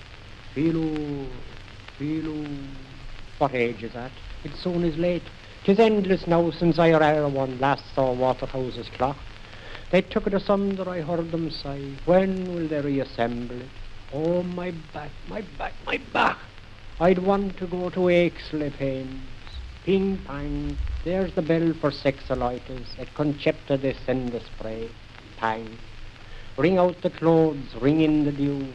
Feeloo, 0.56 1.28
feeloo. 2.00 2.48
What 3.38 3.54
age 3.54 3.84
is 3.84 3.92
that? 3.92 4.12
It 4.46 4.56
soon 4.56 4.86
is 4.86 4.98
late. 4.98 5.24
Tis 5.66 5.78
endless 5.78 6.26
now 6.26 6.50
since 6.52 6.80
I 6.80 6.92
ere 6.92 7.28
one 7.28 7.60
last 7.60 7.84
saw 7.94 8.14
Waterhouse's 8.14 8.88
clock. 8.96 9.18
They 9.92 10.04
took 10.04 10.26
it 10.28 10.34
asunder, 10.34 10.90
I 10.90 11.02
heard 11.02 11.32
them 11.32 11.52
sigh. 11.52 11.92
When 12.06 12.56
will 12.56 12.70
they 12.70 12.80
reassemble 12.80 13.60
it? 13.60 13.70
Oh, 14.14 14.42
my 14.44 14.72
back, 14.94 15.12
my 15.28 15.42
back, 15.58 15.74
my 15.86 15.98
back! 16.14 16.38
I'd 17.00 17.20
want 17.20 17.58
to 17.58 17.68
go 17.68 17.92
to 17.92 18.10
Aches-les-Pains. 18.10 19.22
Ping 19.86 20.18
pang, 20.26 20.76
there's 21.06 21.32
the 21.36 21.44
bell 21.44 21.72
for 21.80 21.92
sexolitis 21.92 22.88
at 22.98 23.14
Concepta 23.14 23.80
de 23.80 23.94
Senda 24.04 24.42
Spray. 24.44 24.90
Pang. 25.38 25.78
Ring 26.58 26.80
out 26.80 27.00
the 27.04 27.12
clothes, 27.12 27.76
ring 27.80 28.02
in 28.02 28.26
the 28.26 28.32
dew. 28.32 28.68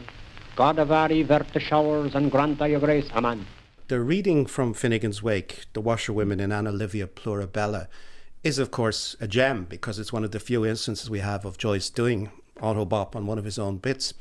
God 0.55 0.77
avari 0.77 1.25
vert 1.25 1.49
the 1.53 1.59
showers 1.59 2.15
and 2.15 2.31
grant 2.31 2.59
thy 2.59 2.73
grace, 2.79 3.09
amen. 3.13 3.45
The 3.89 3.99
reading 3.99 4.45
from 4.45 4.73
Finnegans 4.73 5.21
Wake, 5.21 5.65
The 5.73 5.81
Washerwomen 5.81 6.39
in 6.39 6.53
Anna 6.53 6.71
Livia 6.71 7.07
Plurabelle, 7.07 7.87
is 8.41 8.57
of 8.57 8.71
course 8.71 9.17
a 9.19 9.27
gem 9.27 9.65
because 9.65 9.99
it's 9.99 10.13
one 10.13 10.23
of 10.23 10.31
the 10.31 10.39
few 10.39 10.65
instances 10.65 11.09
we 11.09 11.19
have 11.19 11.43
of 11.43 11.57
Joyce 11.57 11.89
doing 11.89 12.31
autobop 12.61 13.17
on 13.17 13.27
one 13.27 13.37
of 13.37 13.43
his 13.43 13.59
own 13.59 13.79
bits. 13.79 14.13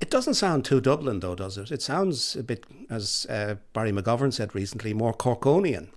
It 0.00 0.10
doesn't 0.10 0.34
sound 0.34 0.64
too 0.64 0.80
Dublin, 0.80 1.20
though, 1.20 1.34
does 1.34 1.58
it? 1.58 1.72
It 1.72 1.82
sounds 1.82 2.36
a 2.36 2.42
bit, 2.42 2.64
as 2.88 3.26
uh, 3.28 3.56
Barry 3.72 3.90
McGovern 3.90 4.32
said 4.32 4.54
recently, 4.54 4.94
more 4.94 5.12
Corkonian. 5.12 5.88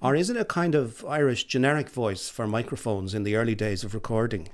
Or 0.00 0.16
is 0.16 0.30
it 0.30 0.36
a 0.36 0.44
kind 0.44 0.74
of 0.74 1.04
Irish 1.04 1.44
generic 1.44 1.88
voice 1.88 2.28
for 2.28 2.46
microphones 2.46 3.14
in 3.14 3.22
the 3.22 3.36
early 3.36 3.54
days 3.54 3.84
of 3.84 3.94
recording? 3.94 4.48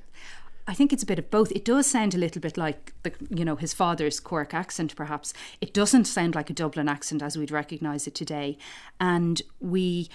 I 0.67 0.75
think 0.75 0.93
it's 0.93 1.03
a 1.03 1.07
bit 1.07 1.19
of 1.19 1.31
both. 1.31 1.51
It 1.53 1.65
does 1.65 1.87
sound 1.87 2.15
a 2.15 2.19
little 2.19 2.43
bit 2.43 2.59
like 2.59 2.93
the, 3.03 3.13
you 3.31 3.45
know, 3.45 3.57
his 3.57 3.73
father's 3.73 4.21
Cork 4.21 4.53
accent, 4.53 4.95
perhaps. 4.95 5.33
It 5.63 5.73
doesn't 5.73 6.05
sound 6.05 6.35
like 6.35 6.51
a 6.51 6.53
Dublin 6.53 6.91
accent 6.91 7.23
as 7.23 7.39
we'd 7.39 7.51
recognise 7.51 8.07
it 8.07 8.15
today, 8.15 8.59
and 9.01 9.41
we 9.61 10.11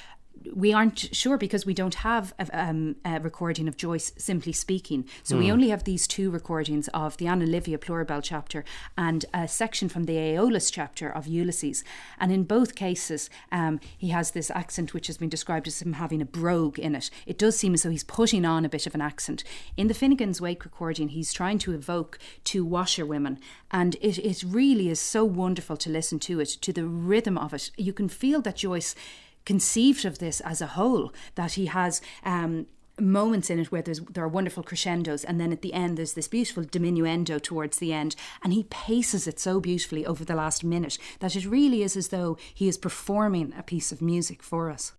we 0.54 0.74
aren't 0.74 1.16
sure 1.16 1.38
because 1.38 1.66
we 1.66 1.74
don't 1.74 1.96
have 1.96 2.34
a, 2.40 2.60
um, 2.60 2.96
a 3.06 3.20
recording 3.20 3.68
of 3.68 3.78
Joyce 3.78 4.12
simply 4.18 4.52
speaking. 4.52 5.06
So 5.24 5.36
mm. 5.36 5.40
we 5.40 5.46
hmm. 5.48 5.54
only 5.54 5.70
have 5.70 5.84
these 5.84 6.08
two 6.08 6.30
recordings 6.30 6.88
of 6.90 7.18
the 7.18 7.28
Anna 7.28 7.46
Livia 7.46 7.78
Plurabelle 7.78 8.24
chapter 8.24 8.64
and 8.98 9.26
a 9.34 9.48
section 9.48 9.90
from 9.90 10.04
the 10.04 10.18
Aeolus 10.18 10.70
chapter 10.72 11.10
of 11.10 11.28
Ulysses. 11.28 11.84
And 12.20 12.32
in 12.32 12.44
both 12.44 12.76
cases, 12.76 13.30
um, 13.52 13.80
he 13.98 14.10
has 14.10 14.32
this 14.32 14.52
accent 14.52 14.94
which 14.94 15.08
has 15.08 15.18
been 15.18 15.30
described 15.30 15.68
as 15.68 15.82
him 15.82 15.94
having 15.94 16.22
a 16.22 16.26
brogue 16.26 16.80
in 16.80 16.96
it. 16.96 17.10
It 17.26 17.38
does 17.38 17.58
seem 17.58 17.74
as 17.74 17.84
though 17.84 17.90
he's 17.90 18.04
putting 18.04 18.46
on 18.46 18.66
a 18.66 18.70
bit 18.70 18.88
of 18.88 18.96
an 18.96 19.02
accent. 19.02 19.44
In 19.78 19.88
the 19.88 19.94
Finnegans 19.94 20.42
Wake 20.42 20.66
recording, 20.66 21.10
he's 21.10 21.34
trying 21.34 21.58
to 21.60 21.74
evoke 21.74 22.20
two 22.44 22.66
washerwomen. 22.66 23.40
And 23.72 23.96
it, 24.02 24.18
it 24.20 24.44
really 24.46 24.90
is 24.90 25.00
so 25.00 25.24
wonderful 25.26 25.78
to 25.78 25.90
listen 25.90 26.20
to 26.20 26.40
it, 26.40 26.50
to 26.62 26.74
the 26.74 26.86
rhythm 26.86 27.38
of 27.38 27.54
it. 27.54 27.72
You 27.78 27.94
can 27.94 28.10
feel 28.10 28.42
that 28.42 28.58
Joyce 28.58 28.96
conceived 29.46 30.06
of 30.06 30.20
this 30.20 30.42
as 30.42 30.62
a 30.62 30.68
whole, 30.68 31.14
that 31.36 31.54
he 31.54 31.68
has. 31.68 32.02
Um, 32.24 32.68
moments 33.00 33.50
in 33.50 33.58
it 33.58 33.72
where 33.72 33.82
there's 33.82 34.02
there 34.02 34.24
are 34.24 34.28
wonderful 34.28 34.62
crescendos 34.62 35.24
and 35.24 35.40
then 35.40 35.52
at 35.52 35.64
the 35.64 35.74
end 35.74 35.98
there's 35.98 36.14
this 36.14 36.28
beautiful 36.28 36.64
diminuendo 36.64 37.42
towards 37.42 37.78
the 37.78 37.92
end 37.92 38.16
and 38.44 38.54
he 38.54 38.64
paces 38.66 39.28
it 39.28 39.40
so 39.40 39.60
beautifully 39.60 40.06
over 40.06 40.24
the 40.24 40.36
last 40.36 40.64
minute 40.64 40.98
that 41.20 41.36
it 41.36 41.46
really 41.46 41.82
is 41.82 41.98
as 41.98 42.10
though 42.10 42.38
he 42.54 42.68
is 42.68 42.78
performing 42.78 43.52
a 43.58 43.64
piece 43.64 43.92
of 43.92 44.00
music 44.00 44.44
for 44.44 44.70
us 44.70 44.94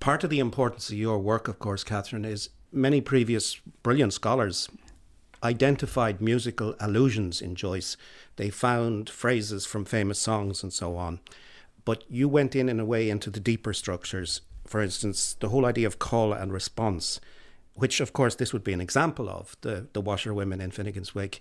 part 0.00 0.24
of 0.24 0.30
the 0.30 0.38
importance 0.38 0.88
of 0.88 0.96
your 0.96 1.18
work 1.18 1.46
of 1.46 1.58
course 1.58 1.84
Catherine 1.84 2.24
is 2.24 2.48
many 2.72 3.02
previous 3.02 3.60
brilliant 3.82 4.14
scholars 4.14 4.70
identified 5.42 6.22
musical 6.22 6.74
allusions 6.80 7.42
in 7.42 7.54
Joyce 7.54 7.98
they 8.36 8.48
found 8.48 9.10
phrases 9.10 9.66
from 9.66 9.84
famous 9.84 10.18
songs 10.18 10.62
and 10.62 10.72
so 10.72 10.96
on 10.96 11.20
but 11.84 12.04
you 12.08 12.28
went 12.28 12.56
in 12.56 12.68
in 12.68 12.80
a 12.80 12.84
way 12.84 13.10
into 13.10 13.30
the 13.30 13.40
deeper 13.40 13.72
structures. 13.72 14.40
For 14.66 14.80
instance, 14.80 15.36
the 15.40 15.48
whole 15.50 15.66
idea 15.66 15.86
of 15.86 15.98
call 15.98 16.32
and 16.32 16.52
response, 16.52 17.20
which 17.74 18.00
of 18.00 18.12
course 18.12 18.36
this 18.36 18.52
would 18.52 18.64
be 18.64 18.72
an 18.72 18.80
example 18.80 19.28
of 19.28 19.56
the 19.60 19.88
the 19.92 20.00
washerwomen 20.00 20.60
in 20.60 20.70
Finnegans 20.70 21.14
Wake. 21.14 21.40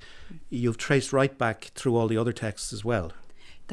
You've 0.50 0.78
traced 0.78 1.14
right 1.14 1.38
back 1.38 1.72
through 1.76 1.96
all 1.96 2.08
the 2.08 2.18
other 2.18 2.34
texts 2.34 2.74
as 2.74 2.84
well. 2.84 3.12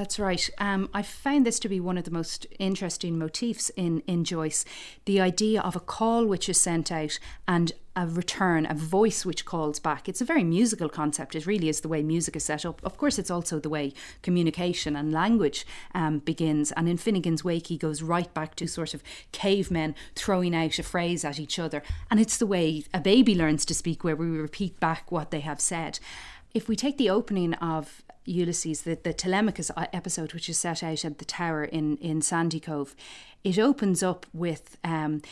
That's 0.01 0.19
right. 0.19 0.49
Um, 0.57 0.89
I 0.95 1.03
found 1.03 1.45
this 1.45 1.59
to 1.59 1.69
be 1.69 1.79
one 1.79 1.99
of 1.99 2.05
the 2.05 2.11
most 2.11 2.47
interesting 2.59 3.19
motifs 3.19 3.69
in, 3.77 4.01
in 4.07 4.25
Joyce 4.25 4.65
the 5.05 5.21
idea 5.21 5.61
of 5.61 5.77
a 5.77 5.81
call 5.81 6.25
which 6.25 6.49
is 6.49 6.59
sent 6.59 6.91
out 6.91 7.19
and 7.47 7.75
a 7.95 8.07
return, 8.07 8.67
a 8.71 8.73
voice 8.73 9.27
which 9.27 9.45
calls 9.45 9.79
back. 9.79 10.09
It's 10.09 10.23
a 10.23 10.25
very 10.25 10.43
musical 10.43 10.89
concept. 10.89 11.35
It 11.35 11.45
really 11.45 11.69
is 11.69 11.83
the 11.83 11.89
way 11.89 12.03
music 12.03 12.35
is 12.35 12.45
set 12.45 12.65
up. 12.65 12.81
Of 12.83 12.97
course, 12.97 13.19
it's 13.19 13.31
also 13.31 13.59
the 13.59 13.69
way 13.69 13.93
communication 14.23 14.97
and 14.97 15.13
language 15.13 15.67
um, 15.95 16.21
begins. 16.21 16.73
And 16.73 16.89
in 16.89 16.97
Finnegans 16.97 17.45
Wake, 17.45 17.67
he 17.67 17.77
goes 17.77 18.01
right 18.01 18.33
back 18.33 18.55
to 18.57 18.67
sort 18.67 18.95
of 18.95 19.03
cavemen 19.33 19.95
throwing 20.15 20.55
out 20.55 20.79
a 20.79 20.83
phrase 20.83 21.27
at 21.27 21.39
each 21.39 21.59
other. 21.59 21.83
And 22.11 22.19
it's 22.19 22.39
the 22.39 22.47
way 22.47 22.85
a 22.95 23.01
baby 23.01 23.35
learns 23.35 23.67
to 23.67 23.75
speak, 23.75 24.03
where 24.03 24.17
we 24.17 24.29
repeat 24.29 24.81
back 24.81 25.13
what 25.13 25.31
they 25.31 25.41
have 25.41 25.61
said. 25.61 25.99
If 26.53 26.69
we 26.69 26.75
take 26.75 26.99
the 26.99 27.11
opening 27.11 27.55
of 27.55 28.03
Ulysses, 28.25 28.83
the, 28.83 28.99
the 29.01 29.13
Telemachus 29.13 29.71
episode, 29.77 30.35
which 30.35 30.49
is 30.49 30.59
set 30.59 30.83
out 30.83 31.05
at 31.05 31.19
the 31.19 31.25
tower 31.25 31.65
in, 31.65 31.97
in 31.99 32.21
Sandycove, 32.21 32.95
it 33.45 33.59
opens 33.59 34.03
up 34.03 34.27
with 34.33 34.77
um, 34.83 35.23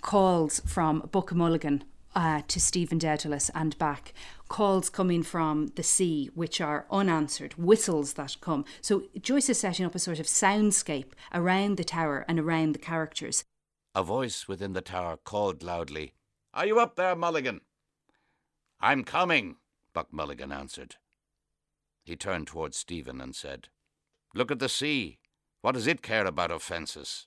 calls 0.00 0.60
from 0.66 1.08
Buck 1.12 1.32
Mulligan 1.32 1.84
uh, 2.16 2.42
to 2.48 2.58
Stephen 2.60 2.98
Dedalus 2.98 3.50
and 3.54 3.78
back, 3.78 4.12
calls 4.48 4.90
coming 4.90 5.22
from 5.22 5.68
the 5.76 5.84
sea, 5.84 6.30
which 6.34 6.60
are 6.60 6.86
unanswered, 6.90 7.54
whistles 7.54 8.14
that 8.14 8.36
come. 8.40 8.64
So 8.80 9.04
Joyce 9.20 9.48
is 9.48 9.60
setting 9.60 9.86
up 9.86 9.94
a 9.94 10.00
sort 10.00 10.18
of 10.18 10.26
soundscape 10.26 11.12
around 11.32 11.76
the 11.76 11.84
tower 11.84 12.24
and 12.28 12.40
around 12.40 12.72
the 12.72 12.80
characters. 12.80 13.44
A 13.94 14.02
voice 14.02 14.48
within 14.48 14.72
the 14.72 14.80
tower 14.80 15.16
called 15.16 15.62
loudly, 15.62 16.14
Are 16.52 16.66
you 16.66 16.80
up 16.80 16.96
there, 16.96 17.14
Mulligan? 17.14 17.60
I'm 18.80 19.04
coming, 19.04 19.56
Buck 20.00 20.14
Mulligan 20.14 20.50
answered. 20.50 20.96
He 22.04 22.16
turned 22.16 22.46
towards 22.46 22.78
Stephen 22.78 23.20
and 23.20 23.36
said, 23.36 23.68
Look 24.34 24.50
at 24.50 24.58
the 24.58 24.66
sea. 24.66 25.18
What 25.60 25.72
does 25.72 25.86
it 25.86 26.00
care 26.00 26.24
about 26.24 26.50
offences? 26.50 27.26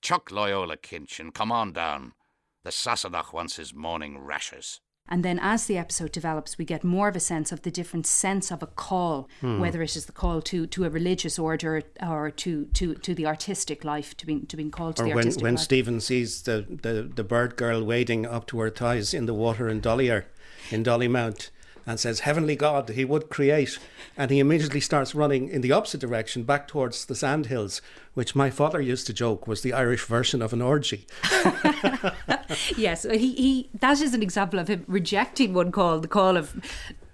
Chuck 0.00 0.30
Loyola 0.30 0.78
Kinch 0.78 1.20
and 1.20 1.34
come 1.34 1.52
on 1.52 1.74
down. 1.74 2.14
The 2.62 2.70
Sassenach 2.70 3.34
wants 3.34 3.56
his 3.56 3.74
morning 3.74 4.16
rashes. 4.16 4.80
And 5.06 5.22
then 5.22 5.38
as 5.38 5.66
the 5.66 5.76
episode 5.76 6.12
develops, 6.12 6.56
we 6.56 6.64
get 6.64 6.82
more 6.82 7.08
of 7.08 7.16
a 7.16 7.20
sense 7.20 7.52
of 7.52 7.60
the 7.60 7.70
different 7.70 8.06
sense 8.06 8.50
of 8.50 8.62
a 8.62 8.68
call, 8.68 9.28
hmm. 9.42 9.60
whether 9.60 9.82
it 9.82 9.94
is 9.94 10.06
the 10.06 10.12
call 10.12 10.40
to, 10.40 10.66
to 10.66 10.84
a 10.86 10.88
religious 10.88 11.38
order 11.38 11.82
or 12.02 12.30
to, 12.30 12.64
to, 12.72 12.94
to 12.94 13.14
the 13.14 13.26
artistic 13.26 13.84
life, 13.84 14.16
to 14.16 14.24
being 14.24 14.46
to 14.46 14.56
being 14.56 14.70
called 14.70 14.96
to 14.96 15.02
or 15.02 15.04
the 15.04 15.10
when, 15.10 15.18
artistic 15.18 15.42
when 15.42 15.56
life. 15.56 15.64
Stephen 15.64 16.00
sees 16.00 16.40
the, 16.44 16.64
the, 16.80 17.02
the 17.14 17.22
bird 17.22 17.56
girl 17.56 17.84
wading 17.84 18.24
up 18.24 18.46
to 18.46 18.60
her 18.60 18.70
thighs 18.70 19.12
in 19.12 19.26
the 19.26 19.34
water 19.34 19.68
in 19.68 19.82
Dollier, 19.82 20.24
in 20.70 20.82
Dollymount, 20.82 21.50
and 21.86 22.00
says, 22.00 22.20
Heavenly 22.20 22.56
God, 22.56 22.88
he 22.90 23.04
would 23.04 23.30
create. 23.30 23.78
And 24.16 24.30
he 24.30 24.38
immediately 24.38 24.80
starts 24.80 25.14
running 25.14 25.48
in 25.48 25.60
the 25.60 25.72
opposite 25.72 26.00
direction, 26.00 26.44
back 26.44 26.68
towards 26.68 27.04
the 27.04 27.14
sandhills, 27.14 27.82
which 28.14 28.34
my 28.34 28.50
father 28.50 28.80
used 28.80 29.06
to 29.06 29.12
joke 29.12 29.46
was 29.46 29.62
the 29.62 29.72
Irish 29.72 30.04
version 30.04 30.40
of 30.40 30.52
an 30.52 30.62
orgy. 30.62 31.06
yes, 32.76 33.04
he, 33.04 33.34
he 33.34 33.70
that 33.74 34.00
is 34.00 34.14
an 34.14 34.22
example 34.22 34.58
of 34.58 34.68
him 34.68 34.84
rejecting 34.86 35.52
one 35.52 35.72
call, 35.72 36.00
the 36.00 36.08
call 36.08 36.36
of 36.36 36.54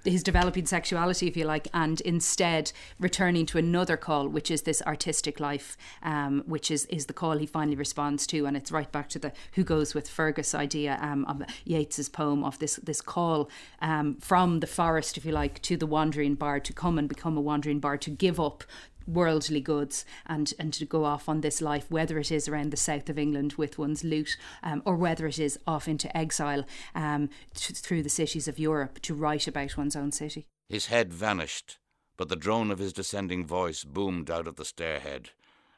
his 0.04 0.22
developing 0.22 0.66
sexuality, 0.66 1.26
if 1.26 1.36
you 1.36 1.44
like, 1.44 1.68
and 1.74 2.00
instead 2.02 2.72
returning 2.98 3.46
to 3.46 3.58
another 3.58 3.96
call, 3.96 4.28
which 4.28 4.50
is 4.50 4.62
this 4.62 4.82
artistic 4.82 5.40
life, 5.40 5.76
um, 6.02 6.42
which 6.46 6.70
is 6.70 6.86
is 6.86 7.06
the 7.06 7.12
call 7.12 7.36
he 7.38 7.46
finally 7.46 7.76
responds 7.76 8.26
to, 8.28 8.46
and 8.46 8.56
it's 8.56 8.72
right 8.72 8.90
back 8.90 9.08
to 9.10 9.18
the 9.18 9.32
who 9.54 9.64
goes 9.64 9.94
with 9.94 10.08
Fergus 10.08 10.54
idea 10.54 10.98
um, 11.00 11.24
of 11.26 11.42
Yeats's 11.64 12.08
poem 12.08 12.44
of 12.44 12.58
this 12.58 12.76
this 12.76 13.00
call 13.00 13.50
um, 13.80 14.16
from 14.16 14.60
the 14.60 14.66
forest, 14.66 15.16
if 15.16 15.24
you 15.24 15.32
like, 15.32 15.60
to 15.62 15.76
the 15.76 15.86
wandering 15.86 16.34
bard 16.34 16.64
to 16.64 16.72
come 16.72 16.98
and 16.98 17.08
become 17.08 17.36
a 17.36 17.40
wandering 17.40 17.80
bard 17.80 18.00
to 18.02 18.10
give 18.10 18.40
up 18.40 18.64
worldly 19.12 19.60
goods 19.60 20.04
and 20.26 20.52
and 20.58 20.72
to 20.74 20.84
go 20.84 21.04
off 21.04 21.28
on 21.28 21.40
this 21.40 21.60
life, 21.60 21.90
whether 21.90 22.18
it 22.18 22.30
is 22.30 22.48
around 22.48 22.70
the 22.70 22.76
south 22.76 23.08
of 23.08 23.18
England 23.18 23.54
with 23.54 23.78
one's 23.78 24.04
loot 24.04 24.36
um, 24.62 24.82
or 24.84 24.96
whether 24.96 25.26
it 25.26 25.38
is 25.38 25.58
off 25.66 25.88
into 25.88 26.14
exile 26.16 26.64
um, 26.94 27.28
t- 27.54 27.74
through 27.74 28.02
the 28.02 28.08
cities 28.08 28.48
of 28.48 28.58
Europe 28.58 29.00
to 29.02 29.14
write 29.14 29.46
about 29.46 29.76
one's 29.76 29.96
own 29.96 30.12
city. 30.12 30.46
His 30.68 30.86
head 30.86 31.12
vanished, 31.12 31.78
but 32.16 32.28
the 32.28 32.36
drone 32.36 32.70
of 32.70 32.78
his 32.78 32.92
descending 32.92 33.46
voice 33.46 33.84
boomed 33.84 34.30
out 34.30 34.46
of 34.46 34.56
the 34.56 34.64
stairhead. 34.64 35.30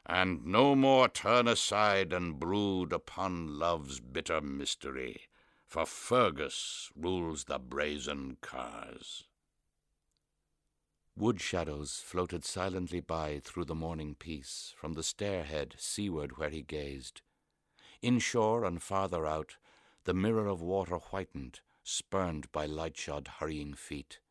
And 0.05 0.45
no 0.45 0.75
more 0.75 1.07
turn 1.07 1.47
aside 1.47 2.11
and 2.11 2.37
brood 2.37 2.91
upon 2.91 3.57
love's 3.57 4.01
bitter 4.01 4.41
mystery, 4.41 5.21
for 5.65 5.85
Fergus 5.85 6.91
rules 6.95 7.45
the 7.45 7.57
brazen 7.57 8.37
cars. 8.41 9.23
Wood 11.15 11.39
shadows 11.39 12.01
floated 12.03 12.43
silently 12.43 12.99
by 12.99 13.39
through 13.39 13.65
the 13.65 13.75
morning 13.75 14.15
peace, 14.15 14.73
from 14.75 14.93
the 14.93 15.03
stairhead 15.03 15.75
seaward 15.77 16.37
where 16.37 16.49
he 16.49 16.63
gazed. 16.63 17.21
Inshore 18.01 18.65
and 18.65 18.81
farther 18.81 19.27
out, 19.27 19.57
the 20.05 20.15
mirror 20.15 20.47
of 20.47 20.59
water 20.59 20.97
whitened, 20.97 21.61
spurned 21.83 22.51
by 22.51 22.65
light 22.65 22.97
shod 22.97 23.27
hurrying 23.37 23.75
feet. 23.75 24.21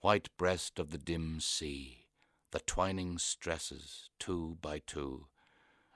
White 0.00 0.34
breast 0.38 0.78
of 0.78 0.90
the 0.90 0.98
dim 0.98 1.40
sea, 1.40 2.06
the 2.52 2.60
twining 2.60 3.18
stresses, 3.18 4.08
two 4.18 4.56
by 4.62 4.78
two, 4.78 5.26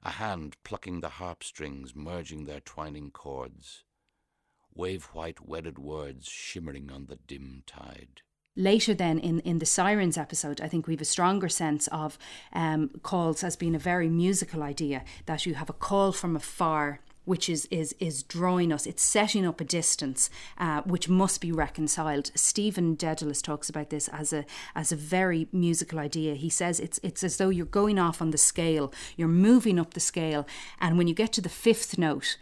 a 0.03 0.11
hand 0.11 0.59
plucking 0.63 1.01
the 1.01 1.09
harp 1.09 1.43
strings, 1.43 1.95
merging 1.97 2.45
their 2.45 2.61
twining 2.61 3.11
chords. 3.11 3.85
Wave 4.75 5.07
white 5.15 5.41
wedded 5.41 5.79
words 5.79 6.29
shimmering 6.29 6.93
on 6.93 7.07
the 7.07 7.17
dim 7.17 7.63
tide 7.67 8.21
later 8.57 8.95
then 8.95 9.19
in, 9.19 9.41
in 9.41 9.59
the 9.59 9.67
Sirens 9.67 10.19
episode, 10.19 10.61
I 10.61 10.69
think 10.69 10.87
we 10.87 10.95
have 10.95 11.01
a 11.01 11.05
stronger 11.07 11.49
sense 11.49 11.87
of 11.89 12.19
um, 12.53 12.91
calls 13.03 13.45
as 13.45 13.57
being 13.57 13.75
a 13.75 13.79
very 13.79 14.09
musical 14.09 14.63
idea 14.63 15.05
that 15.27 15.47
you 15.47 15.55
have 15.55 15.71
a 15.71 15.75
call 15.75 16.13
from 16.13 16.35
afar 16.35 17.01
which 17.27 17.49
is 17.49 17.67
is 17.73 17.95
is 17.99 18.23
drawing 18.23 18.73
us. 18.73 18.87
It's 18.87 19.03
setting 19.03 19.45
up 19.45 19.61
a 19.61 19.65
distance, 19.65 20.31
uh, 20.57 20.81
which 20.83 21.09
must 21.09 21.41
be 21.41 21.53
reconciled. 21.53 22.31
Stephen 22.35 22.97
Dedalus 22.97 23.43
talks 23.43 23.69
about 23.69 23.91
this 23.91 24.09
as 24.09 24.33
a 24.33 24.47
as 24.75 24.93
a 24.93 24.97
very 24.97 25.49
musical 25.53 25.99
idea. 25.99 26.35
He 26.35 26.49
says 26.49 26.81
it's 26.81 26.99
it's 27.03 27.23
as 27.23 27.37
though 27.37 27.51
you're 27.51 27.67
going 27.67 27.99
off 27.99 28.23
on 28.23 28.31
the 28.31 28.39
scale, 28.39 28.93
you're 29.17 29.29
moving 29.29 29.79
up 29.79 29.93
the 29.93 30.01
scale, 30.01 30.47
and 30.81 30.97
when 30.97 31.09
you 31.09 31.15
get 31.15 31.33
to 31.35 31.41
the 31.41 31.51
fifth 31.51 31.99
note, 31.99 32.39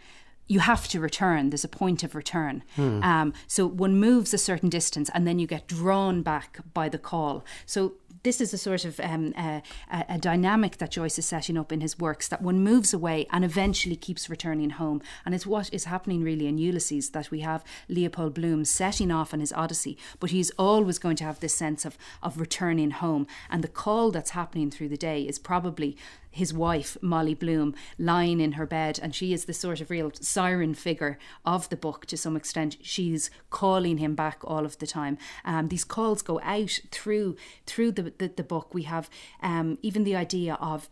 you 0.47 0.59
have 0.59 0.87
to 0.89 0.99
return. 0.99 1.49
There's 1.49 1.63
a 1.63 1.69
point 1.69 2.03
of 2.03 2.15
return. 2.15 2.63
Um, 3.03 3.33
so 3.47 3.65
one 3.65 3.97
moves 3.99 4.33
a 4.33 4.37
certain 4.37 4.69
distance 4.69 5.09
and 5.13 5.27
then 5.27 5.39
you 5.39 5.47
get 5.47 5.67
drawn 5.67 6.21
back 6.21 6.59
by 6.73 6.89
the 6.89 6.99
call. 6.99 7.43
So 7.65 7.93
this 8.25 8.41
is 8.41 8.53
a 8.53 8.57
sort 8.57 8.85
of 8.85 8.99
um, 8.99 9.33
a, 9.37 9.61
a 10.09 10.17
dynamic 10.17 10.77
that 10.77 10.91
Joyce 10.91 11.19
is 11.19 11.27
setting 11.27 11.57
up 11.57 11.71
in 11.71 11.81
his 11.81 11.99
works 11.99 12.27
that 12.27 12.41
one 12.41 12.59
moves 12.59 12.91
away 12.91 13.27
and 13.31 13.45
eventually 13.45 13.95
keeps 13.95 14.29
returning 14.29 14.71
home. 14.71 15.01
And 15.25 15.35
it's 15.35 15.45
what 15.45 15.71
is 15.71 15.85
happening 15.85 16.23
really 16.23 16.47
in 16.47 16.57
Ulysses 16.57 17.11
that 17.11 17.29
we 17.29 17.41
have 17.41 17.63
Leopold 17.87 18.33
Bloom 18.33 18.65
setting 18.65 19.11
off 19.11 19.31
on 19.33 19.41
his 19.41 19.53
odyssey, 19.53 19.95
but 20.19 20.31
he's 20.31 20.49
always 20.57 20.97
going 20.97 21.17
to 21.17 21.23
have 21.23 21.39
this 21.39 21.53
sense 21.53 21.85
of, 21.85 21.97
of 22.23 22.39
returning 22.39 22.91
home. 22.91 23.27
And 23.49 23.63
the 23.63 23.67
call 23.67 24.09
that's 24.09 24.31
happening 24.31 24.71
through 24.71 24.89
the 24.89 24.97
day 24.97 25.21
is 25.21 25.37
probably 25.37 25.95
his 26.35 26.53
wife, 26.53 26.97
Molly 27.01 27.33
Bloom, 27.33 27.73
lying 27.97 28.41
in 28.41 28.53
her 28.53 28.65
bed, 28.65 28.99
and 29.01 29.15
she 29.15 29.31
is 29.31 29.45
the 29.45 29.53
sort 29.53 29.79
of 29.79 29.89
real 29.89 30.11
siren 30.19 30.73
figure 30.73 31.17
of 31.45 31.69
the 31.69 31.77
book 31.77 32.05
to 32.07 32.17
some 32.17 32.35
extent. 32.35 32.75
She's 32.81 33.31
calling 33.49 33.99
him 33.99 34.15
back 34.15 34.39
all 34.43 34.65
of 34.65 34.77
the 34.79 34.85
time. 34.85 35.17
Um, 35.45 35.69
these 35.69 35.85
calls 35.85 36.21
go 36.21 36.41
out 36.41 36.77
through 36.91 37.37
through 37.65 37.93
the, 37.93 38.13
the, 38.17 38.27
the 38.27 38.43
book. 38.43 38.73
We 38.73 38.83
have 38.83 39.09
um, 39.41 39.77
even 39.81 40.03
the 40.03 40.17
idea 40.17 40.55
of 40.55 40.89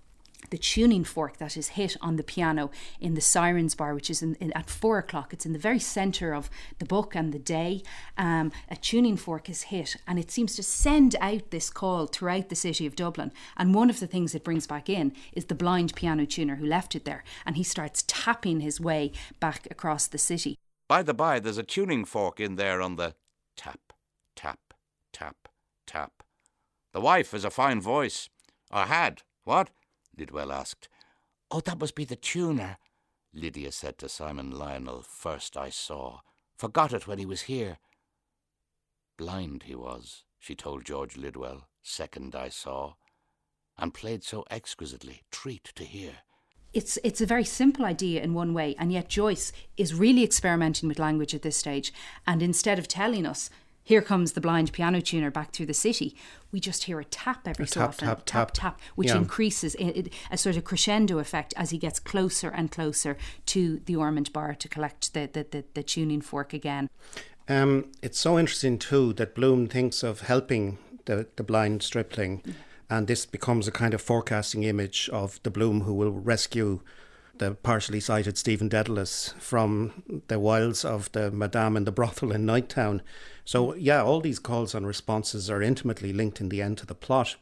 the 0.50 0.58
tuning 0.58 1.04
fork 1.04 1.38
that 1.38 1.58
is 1.58 1.70
hit 1.70 1.98
on 2.02 2.16
the 2.16 2.24
piano 2.24 2.72
in 3.00 3.14
the 3.14 3.22
Sirens 3.22 3.76
Bar, 3.76 3.94
which 3.94 4.10
is 4.10 4.22
in, 4.22 4.36
in, 4.36 4.52
at 4.54 4.70
four 4.70 4.98
o'clock. 4.98 5.34
It's 5.34 5.46
in 5.46 5.54
the 5.54 5.60
very 5.60 5.80
centre 5.80 6.34
of 6.34 6.50
the 6.80 6.86
book 6.86 7.16
and 7.16 7.34
the 7.34 7.40
day. 7.40 7.84
Um, 8.18 8.52
a 8.70 8.76
tuning 8.76 9.18
fork 9.18 9.50
is 9.50 9.64
hit, 9.64 9.96
and 10.08 10.20
it 10.20 10.32
seems 10.32 10.56
to 10.56 10.64
send 10.64 11.16
out 11.22 11.52
this 11.52 11.70
call 11.70 12.08
throughout 12.08 12.50
the 12.50 12.56
city 12.56 12.86
of 12.86 12.96
Dublin. 12.96 13.32
And 13.58 13.74
one 13.74 13.90
of 13.90 14.00
the 14.00 14.08
things 14.08 14.36
it 14.36 14.44
brings 14.44 14.68
back 14.68 14.90
in 14.90 15.14
is 15.34 15.46
the 15.46 15.56
blind 15.56 15.96
piano 15.96 16.26
tuner 16.26 16.56
who 16.56 16.66
left 16.66 16.96
it 16.96 17.06
there, 17.06 17.24
and 17.46 17.56
he 17.56 17.64
starts 17.64 18.04
tapping 18.08 18.60
his 18.60 18.80
way 18.80 19.12
back 19.40 19.68
across 19.70 20.08
the 20.08 20.18
city. 20.18 20.58
By 20.88 21.04
the 21.04 21.14
by, 21.14 21.40
there's 21.40 21.58
a 21.58 21.64
tuning 21.64 22.06
fork 22.06 22.40
in 22.40 22.56
there 22.56 22.82
on 22.82 22.98
the 22.98 23.16
tap, 23.56 23.94
tap, 24.36 24.60
tap, 25.12 25.48
tap. 25.88 26.24
The 26.92 27.02
wife 27.02 27.32
has 27.32 27.44
a 27.46 27.50
fine 27.50 27.82
voice. 27.82 28.30
Or 28.72 28.86
had. 28.86 29.22
What? 29.44 29.70
Lidwell 30.18 30.52
asked. 30.52 30.90
Oh, 31.52 31.60
that 31.62 31.80
must 31.80 31.96
be 31.96 32.06
the 32.06 32.16
tuner, 32.16 32.78
Lydia 33.34 33.72
said 33.72 33.98
to 34.00 34.10
Simon 34.10 34.52
Lionel, 34.52 35.02
first 35.02 35.58
I 35.58 35.70
saw. 35.70 36.20
Forgot 36.56 36.94
it 36.94 37.08
when 37.08 37.20
he 37.20 37.26
was 37.26 37.44
here. 37.44 37.78
Blind 39.18 39.64
he 39.64 39.76
was, 39.76 40.24
she 40.40 40.56
told 40.56 40.86
George 40.86 41.18
Lidwell, 41.18 41.68
second 41.82 42.36
I 42.36 42.50
saw, 42.50 42.94
and 43.78 43.94
played 43.94 44.24
so 44.24 44.46
exquisitely, 44.50 45.24
treat 45.32 45.72
to 45.76 45.84
hear. 45.84 46.14
It's 46.74 46.98
it's 47.04 47.22
a 47.22 47.28
very 47.28 47.44
simple 47.44 47.86
idea 47.86 48.24
in 48.24 48.34
one 48.34 48.54
way, 48.54 48.76
and 48.80 48.92
yet 48.92 49.08
Joyce 49.08 49.52
is 49.78 49.94
really 49.94 50.24
experimenting 50.24 50.90
with 50.90 50.98
language 50.98 51.36
at 51.36 51.44
this 51.44 51.58
stage. 51.58 51.94
And 52.26 52.42
instead 52.42 52.80
of 52.80 52.88
telling 52.88 53.28
us 53.28 53.52
here 53.84 54.02
comes 54.02 54.32
the 54.32 54.42
blind 54.42 54.72
piano 54.72 55.02
tuner 55.02 55.30
back 55.30 55.52
through 55.52 55.66
the 55.66 55.74
city. 55.74 56.16
We 56.52 56.60
just 56.60 56.84
hear 56.86 57.00
a 57.00 57.06
tap 57.06 57.48
every 57.48 57.66
A 57.66 57.68
so 57.68 57.82
tap, 57.82 57.90
often, 57.90 58.08
tap, 58.08 58.22
tap. 58.26 58.52
tap, 58.54 58.80
which 58.96 59.10
Yeah. 59.10 59.18
increases 59.18 59.76
in, 59.76 59.90
in 59.90 60.10
a 60.32 60.38
sort 60.38 60.56
of 60.58 60.64
crescendo 60.64 61.20
effect 61.20 61.54
as 61.58 61.72
he 61.72 61.78
gets 61.78 62.00
closer 62.00 62.50
and 62.50 62.72
closer 62.72 63.18
to 63.48 63.82
the 63.86 63.96
Ormond 63.96 64.32
bar 64.34 64.56
to 64.56 64.68
collect 64.70 65.14
the 65.14 65.30
the, 65.32 65.46
the, 65.52 65.64
the 65.74 65.84
tuning 65.84 66.22
fork 66.22 66.54
again. 66.54 66.90
Um, 67.50 67.92
it's 68.02 68.20
so 68.20 68.40
interesting 68.40 68.80
too 68.80 69.12
that 69.14 69.36
Bloom 69.36 69.68
thinks 69.68 70.02
of 70.04 70.22
helping 70.22 70.78
the, 71.06 71.28
the 71.36 71.44
blind 71.44 71.84
stripling, 71.84 72.42
and 72.90 73.08
this 73.08 73.26
becomes 73.26 73.68
a 73.68 73.72
kind 73.72 73.94
of 73.94 74.02
forecasting 74.02 74.64
image 74.64 75.10
of 75.12 75.42
the 75.44 75.52
Bloom 75.52 75.82
who 75.82 75.94
will 75.94 76.12
rescue 76.12 76.80
the 77.38 77.56
partially 77.56 78.00
sighted 78.00 78.38
Stephen 78.38 78.70
Dedalus 78.70 79.34
from 79.40 80.22
the 80.28 80.40
wilds 80.40 80.86
of 80.86 81.12
the 81.14 81.32
Madame 81.32 81.76
and 81.76 81.88
the 81.88 81.92
brothel 81.92 82.32
in 82.32 82.46
Nighttown. 82.46 83.02
So 83.44 83.74
yeah, 83.76 84.04
all 84.04 84.22
these 84.22 84.40
calls 84.40 84.76
and 84.76 84.86
responses 84.86 85.50
are 85.50 85.62
intimately 85.62 86.14
linked 86.14 86.40
in 86.40 86.50
the 86.50 86.62
end 86.62 86.78
to 86.80 86.86
the 86.86 86.96
plot. 86.96 87.36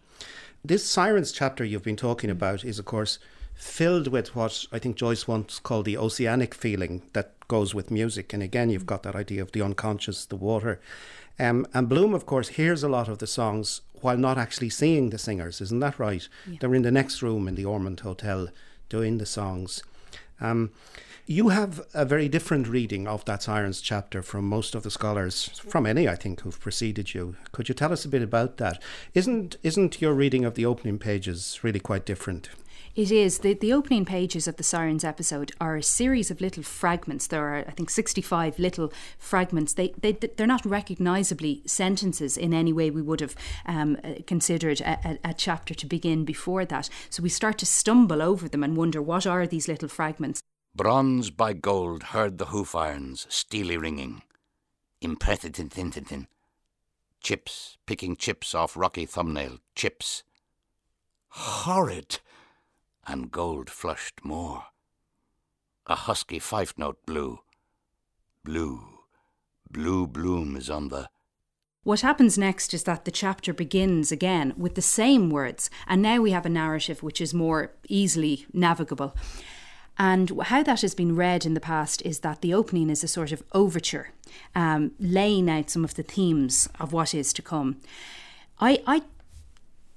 This 0.64 0.86
Sirens 0.86 1.32
chapter 1.32 1.66
you've 1.66 1.84
been 1.84 1.96
talking 1.96 2.30
about 2.30 2.64
is, 2.64 2.80
of 2.80 2.86
course, 2.86 3.20
filled 3.54 4.08
with 4.08 4.36
what 4.36 4.66
I 4.72 4.80
think 4.80 4.96
Joyce 4.96 5.28
once 5.28 5.60
called 5.60 5.86
the 5.86 5.98
oceanic 5.98 6.56
feeling 6.56 7.02
that 7.14 7.36
goes 7.48 7.76
with 7.76 7.92
music. 7.92 8.34
And 8.34 8.42
again, 8.42 8.70
you've 8.70 8.86
got 8.86 9.04
that 9.04 9.16
idea 9.16 9.42
of 9.42 9.52
the 9.52 9.62
unconscious, 9.62 10.26
the 10.26 10.36
water. 10.36 10.80
Um, 11.38 11.66
and 11.74 11.90
Bloom, 11.90 12.14
of 12.14 12.26
course, 12.26 12.50
hears 12.50 12.84
a 12.84 12.90
lot 12.90 13.10
of 13.10 13.18
the 13.18 13.28
songs 13.28 13.82
while 14.02 14.18
not 14.18 14.38
actually 14.38 14.70
seeing 14.70 15.10
the 15.10 15.18
singers. 15.18 15.62
Isn't 15.62 15.80
that 15.80 16.00
right? 16.00 16.28
They're 16.60 16.76
in 16.76 16.82
the 16.84 16.92
next 16.92 17.22
room 17.22 17.48
in 17.48 17.56
the 17.56 17.66
Ormond 17.66 18.02
Hotel 18.02 18.48
doing 18.92 19.18
the 19.18 19.26
songs. 19.26 19.82
Um, 20.42 20.72
you 21.26 21.48
have 21.50 21.82
a 21.94 22.04
very 22.04 22.28
different 22.28 22.68
reading 22.68 23.08
of 23.08 23.24
that 23.24 23.42
Sirens 23.42 23.80
chapter 23.80 24.22
from 24.22 24.44
most 24.46 24.76
of 24.76 24.84
the 24.84 24.92
scholars, 24.92 25.48
from 25.66 25.86
any, 25.86 26.10
I 26.10 26.16
think, 26.16 26.42
who've 26.42 26.60
preceded 26.60 27.14
you. 27.14 27.38
Could 27.54 27.70
you 27.70 27.76
tell 27.76 27.94
us 27.94 28.04
a 28.04 28.10
bit 28.10 28.22
about 28.22 28.58
that? 28.58 28.84
Isn't 29.14 29.56
isn't 29.64 30.02
your 30.02 30.14
reading 30.14 30.44
of 30.44 30.56
the 30.56 30.66
opening 30.66 31.00
pages 31.00 31.60
really 31.64 31.80
quite 31.80 32.06
different? 32.06 32.50
It 32.94 33.10
is. 33.10 33.40
The, 33.40 33.54
the 33.54 33.72
opening 33.72 34.04
pages 34.04 34.48
of 34.48 34.58
the 34.58 34.64
Sirens 34.64 35.06
episode 35.06 35.54
are 35.62 35.78
a 35.78 35.84
series 35.84 36.30
of 36.30 36.42
little 36.42 36.64
fragments. 36.64 37.28
There 37.28 37.46
are, 37.46 37.60
I 37.60 37.72
think, 37.72 37.90
65 37.90 38.60
little 38.60 38.92
fragments. 39.18 39.74
They, 39.74 39.94
they, 40.02 40.12
they're 40.12 40.46
not 40.46 40.66
recognisably 40.66 41.62
sentences 41.66 42.36
in 42.36 42.54
any 42.54 42.74
way 42.74 42.90
we 42.90 43.02
would 43.02 43.22
have 43.22 43.36
um, 43.66 43.98
uh, 44.04 44.16
considered 44.28 44.82
a, 44.82 45.20
a, 45.24 45.30
a 45.30 45.34
chapter 45.34 45.74
to 45.74 45.86
begin 45.86 46.26
before 46.26 46.66
that. 46.66 46.90
So 47.10 47.24
we 47.24 47.30
start 47.30 47.58
to 47.60 47.66
stumble 47.66 48.22
over 48.22 48.50
them 48.50 48.64
and 48.64 48.76
wonder 48.76 49.02
what 49.02 49.26
are 49.26 49.48
these 49.48 49.70
little 49.70 49.90
fragments. 49.90 50.42
Bronze 50.76 51.30
by 51.30 51.54
gold 51.54 52.04
heard 52.04 52.38
the 52.38 52.48
hoof 52.48 52.76
irons, 52.76 53.26
steely 53.30 53.78
ringing. 53.78 54.22
Impressitintintintin. 55.02 56.28
Chips, 57.22 57.78
picking 57.86 58.18
chips 58.18 58.54
off 58.54 58.76
rocky 58.76 59.06
thumbnail, 59.06 59.60
chips. 59.76 60.24
Horrid! 61.30 62.20
And 63.08 63.32
gold 63.32 63.70
flushed 63.70 64.24
more. 64.24 64.66
A 65.88 65.96
husky 65.96 66.40
fife 66.40 66.78
note 66.78 67.06
blew. 67.06 67.40
Blue, 68.44 68.82
blue 69.70 70.08
bloom 70.08 70.56
is 70.56 70.70
on 70.70 70.90
the. 70.90 71.10
What 71.84 72.02
happens 72.02 72.38
next 72.38 72.74
is 72.74 72.84
that 72.84 73.06
the 73.06 73.12
chapter 73.12 73.54
begins 73.54 74.12
again 74.12 74.54
with 74.56 74.76
the 74.76 74.84
same 74.84 75.32
words, 75.32 75.70
and 75.88 76.02
now 76.02 76.22
we 76.22 76.32
have 76.32 76.46
a 76.46 76.50
narrative 76.50 77.02
which 77.02 77.20
is 77.20 77.34
more 77.34 77.72
easily 77.88 78.46
navigable. 78.54 79.16
And 79.98 80.32
how 80.44 80.64
that 80.64 80.82
has 80.82 80.96
been 80.96 81.16
read 81.16 81.46
in 81.46 81.54
the 81.56 81.60
past 81.60 82.02
is 82.04 82.20
that 82.20 82.42
the 82.42 82.54
opening 82.54 82.90
is 82.90 83.04
a 83.04 83.08
sort 83.08 83.32
of 83.32 83.44
overture, 83.54 84.10
um, 84.56 84.92
laying 85.00 85.50
out 85.50 85.70
some 85.70 85.84
of 85.84 85.96
the 85.96 86.04
themes 86.04 86.70
of 86.80 86.94
what 86.94 87.14
is 87.14 87.34
to 87.34 87.42
come. 87.42 87.78
I, 88.60 88.82
I 88.86 89.02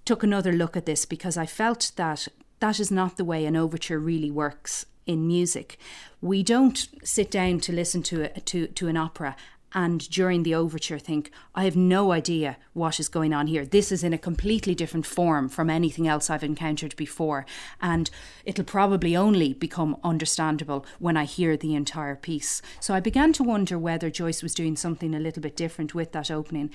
took 0.04 0.22
another 0.22 0.52
look 0.52 0.76
at 0.76 0.86
this 0.86 1.04
because 1.04 1.36
I 1.36 1.46
felt 1.46 1.92
that 1.96 2.28
that 2.64 2.80
is 2.80 2.90
not 2.90 3.18
the 3.18 3.26
way 3.26 3.44
an 3.44 3.56
overture 3.56 3.98
really 3.98 4.30
works 4.30 4.86
in 5.04 5.26
music. 5.26 5.76
We 6.22 6.42
don't 6.42 6.88
sit 7.02 7.30
down 7.30 7.60
to 7.60 7.72
listen 7.72 8.02
to 8.04 8.22
a, 8.22 8.40
to 8.40 8.68
to 8.68 8.88
an 8.88 8.96
opera 8.96 9.36
and 9.74 10.08
during 10.08 10.44
the 10.44 10.54
overture 10.54 10.98
think 10.98 11.30
I 11.54 11.64
have 11.64 11.76
no 11.76 12.10
idea 12.10 12.56
what 12.72 12.98
is 12.98 13.10
going 13.10 13.34
on 13.34 13.48
here. 13.48 13.66
This 13.66 13.92
is 13.92 14.02
in 14.02 14.14
a 14.14 14.24
completely 14.28 14.74
different 14.74 15.04
form 15.04 15.50
from 15.50 15.68
anything 15.68 16.08
else 16.08 16.30
I've 16.30 16.42
encountered 16.42 16.96
before 16.96 17.44
and 17.82 18.08
it'll 18.46 18.64
probably 18.64 19.14
only 19.14 19.52
become 19.52 19.98
understandable 20.02 20.86
when 20.98 21.18
I 21.18 21.24
hear 21.24 21.58
the 21.58 21.74
entire 21.74 22.16
piece. 22.16 22.62
So 22.80 22.94
I 22.94 23.00
began 23.00 23.34
to 23.34 23.42
wonder 23.42 23.78
whether 23.78 24.08
Joyce 24.08 24.42
was 24.42 24.54
doing 24.54 24.74
something 24.74 25.14
a 25.14 25.20
little 25.20 25.42
bit 25.42 25.54
different 25.54 25.94
with 25.94 26.12
that 26.12 26.30
opening. 26.30 26.70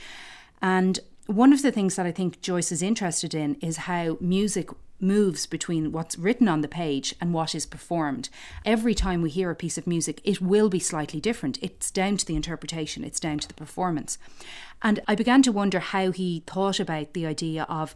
And 0.62 1.00
one 1.26 1.52
of 1.52 1.64
the 1.64 1.72
things 1.72 1.96
that 1.96 2.06
I 2.06 2.12
think 2.12 2.42
Joyce 2.42 2.72
is 2.72 2.84
interested 2.84 3.34
in 3.34 3.56
is 3.56 3.78
how 3.90 4.18
music 4.22 4.70
moves 5.00 5.46
between 5.46 5.92
what's 5.92 6.18
written 6.18 6.48
on 6.48 6.62
the 6.62 6.68
page 6.68 7.16
and 7.20 7.34
what 7.34 7.56
is 7.56 7.66
performed. 7.66 8.30
Every 8.66 8.94
time 8.94 9.22
we 9.22 9.30
hear 9.30 9.50
a 9.50 9.56
piece 9.56 9.78
of 9.78 9.88
music, 9.88 10.22
it 10.24 10.42
will 10.42 10.70
be 10.70 10.80
slightly 10.80 11.20
different. 11.20 11.58
It's 11.62 11.92
down 11.92 12.18
to 12.18 12.26
the 12.26 12.36
interpretation, 12.36 13.04
it's 13.04 13.20
down 13.20 13.40
to 13.40 13.48
the 13.48 13.54
performance. 13.54 14.18
And 14.82 15.00
I 15.08 15.16
began 15.16 15.42
to 15.44 15.52
wonder 15.52 15.80
how 15.80 16.12
he 16.12 16.44
thought 16.46 16.80
about 16.80 17.14
the 17.14 17.26
idea 17.26 17.64
of 17.64 17.94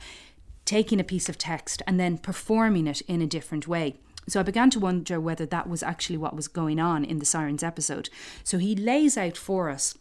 taking 0.65 0.99
a 0.99 1.03
piece 1.03 1.29
of 1.29 1.37
text 1.37 1.81
and 1.87 1.99
then 1.99 2.17
performing 2.17 2.87
it 2.87 3.01
in 3.01 3.21
a 3.21 3.27
different 3.27 3.67
way. 3.67 3.95
So 4.27 4.39
I 4.39 4.43
began 4.43 4.69
to 4.71 4.79
wonder 4.79 5.19
whether 5.19 5.45
that 5.45 5.67
was 5.67 5.83
actually 5.83 6.17
what 6.17 6.35
was 6.35 6.47
going 6.47 6.79
on 6.79 7.03
in 7.03 7.19
the 7.19 7.25
Sirens 7.25 7.63
episode. 7.63 8.09
So 8.43 8.57
he 8.57 8.75
lays 8.75 9.17
out 9.17 9.35
for 9.35 9.69
us 9.69 9.97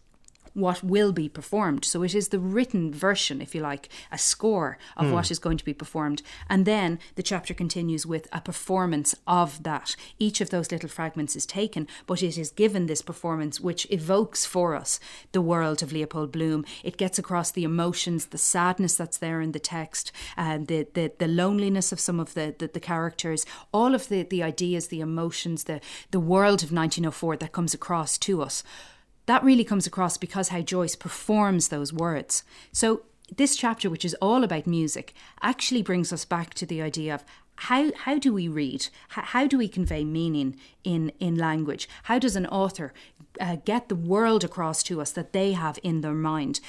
what 0.54 0.82
will 0.82 1.12
be 1.12 1.28
performed. 1.28 1.84
So 1.84 2.02
it 2.02 2.14
is 2.14 2.28
the 2.28 2.38
written 2.38 2.92
version, 2.92 3.40
if 3.40 3.54
you 3.54 3.60
like, 3.60 3.88
a 4.10 4.18
score 4.18 4.78
of 4.96 5.06
Hmm. 5.06 5.12
what 5.12 5.30
is 5.30 5.38
going 5.38 5.56
to 5.58 5.64
be 5.64 5.74
performed. 5.74 6.22
And 6.48 6.64
then 6.66 6.98
the 7.14 7.22
chapter 7.22 7.54
continues 7.54 8.04
with 8.06 8.28
a 8.32 8.40
performance 8.40 9.14
of 9.26 9.62
that. 9.62 9.96
Each 10.18 10.40
of 10.40 10.50
those 10.50 10.70
little 10.70 10.88
fragments 10.88 11.36
is 11.36 11.46
taken, 11.46 11.86
but 12.06 12.22
it 12.22 12.36
is 12.38 12.50
given 12.50 12.86
this 12.86 13.02
performance 13.02 13.60
which 13.60 13.86
evokes 13.90 14.44
for 14.44 14.74
us 14.74 15.00
the 15.32 15.40
world 15.40 15.82
of 15.82 15.92
Leopold 15.92 16.32
Bloom. 16.32 16.64
It 16.82 16.96
gets 16.96 17.18
across 17.18 17.50
the 17.50 17.64
emotions, 17.64 18.26
the 18.26 18.38
sadness 18.38 18.94
that's 18.96 19.18
there 19.18 19.40
in 19.40 19.52
the 19.52 19.58
text, 19.58 20.12
and 20.36 20.66
the, 20.66 20.86
the, 20.94 21.12
the 21.18 21.28
loneliness 21.28 21.92
of 21.92 22.00
some 22.00 22.20
of 22.20 22.34
the, 22.34 22.54
the, 22.58 22.68
the 22.68 22.80
characters, 22.80 23.46
all 23.72 23.94
of 23.94 24.08
the, 24.08 24.22
the 24.22 24.42
ideas, 24.42 24.88
the 24.88 25.00
emotions, 25.00 25.64
the, 25.64 25.80
the 26.10 26.20
world 26.20 26.62
of 26.62 26.72
1904 26.72 27.36
that 27.38 27.52
comes 27.52 27.74
across 27.74 28.18
to 28.18 28.42
us 28.42 28.62
that 29.26 29.44
really 29.44 29.64
comes 29.64 29.86
across 29.86 30.16
because 30.16 30.48
how 30.48 30.60
Joyce 30.60 30.96
performs 30.96 31.68
those 31.68 31.92
words. 31.92 32.44
So 32.72 33.02
this 33.36 33.56
chapter, 33.56 33.88
which 33.88 34.04
is 34.04 34.14
all 34.14 34.44
about 34.44 34.66
music, 34.66 35.14
actually 35.40 35.82
brings 35.82 36.12
us 36.12 36.24
back 36.24 36.54
to 36.54 36.66
the 36.66 36.82
idea 36.82 37.14
of 37.14 37.24
how 37.56 37.92
how 37.96 38.18
do 38.18 38.32
we 38.32 38.48
read? 38.48 38.88
How, 39.10 39.22
how 39.22 39.46
do 39.46 39.58
we 39.58 39.68
convey 39.68 40.04
meaning 40.04 40.56
in 40.84 41.12
in 41.20 41.36
language? 41.36 41.88
How 42.04 42.18
does 42.18 42.36
an 42.36 42.46
author 42.46 42.92
uh, 43.40 43.56
get 43.64 43.88
the 43.88 43.94
world 43.94 44.42
across 44.42 44.82
to 44.84 45.00
us 45.00 45.12
that 45.12 45.32
they 45.32 45.52
have 45.52 45.78
in 45.82 46.00
their 46.00 46.14
mind? 46.14 46.60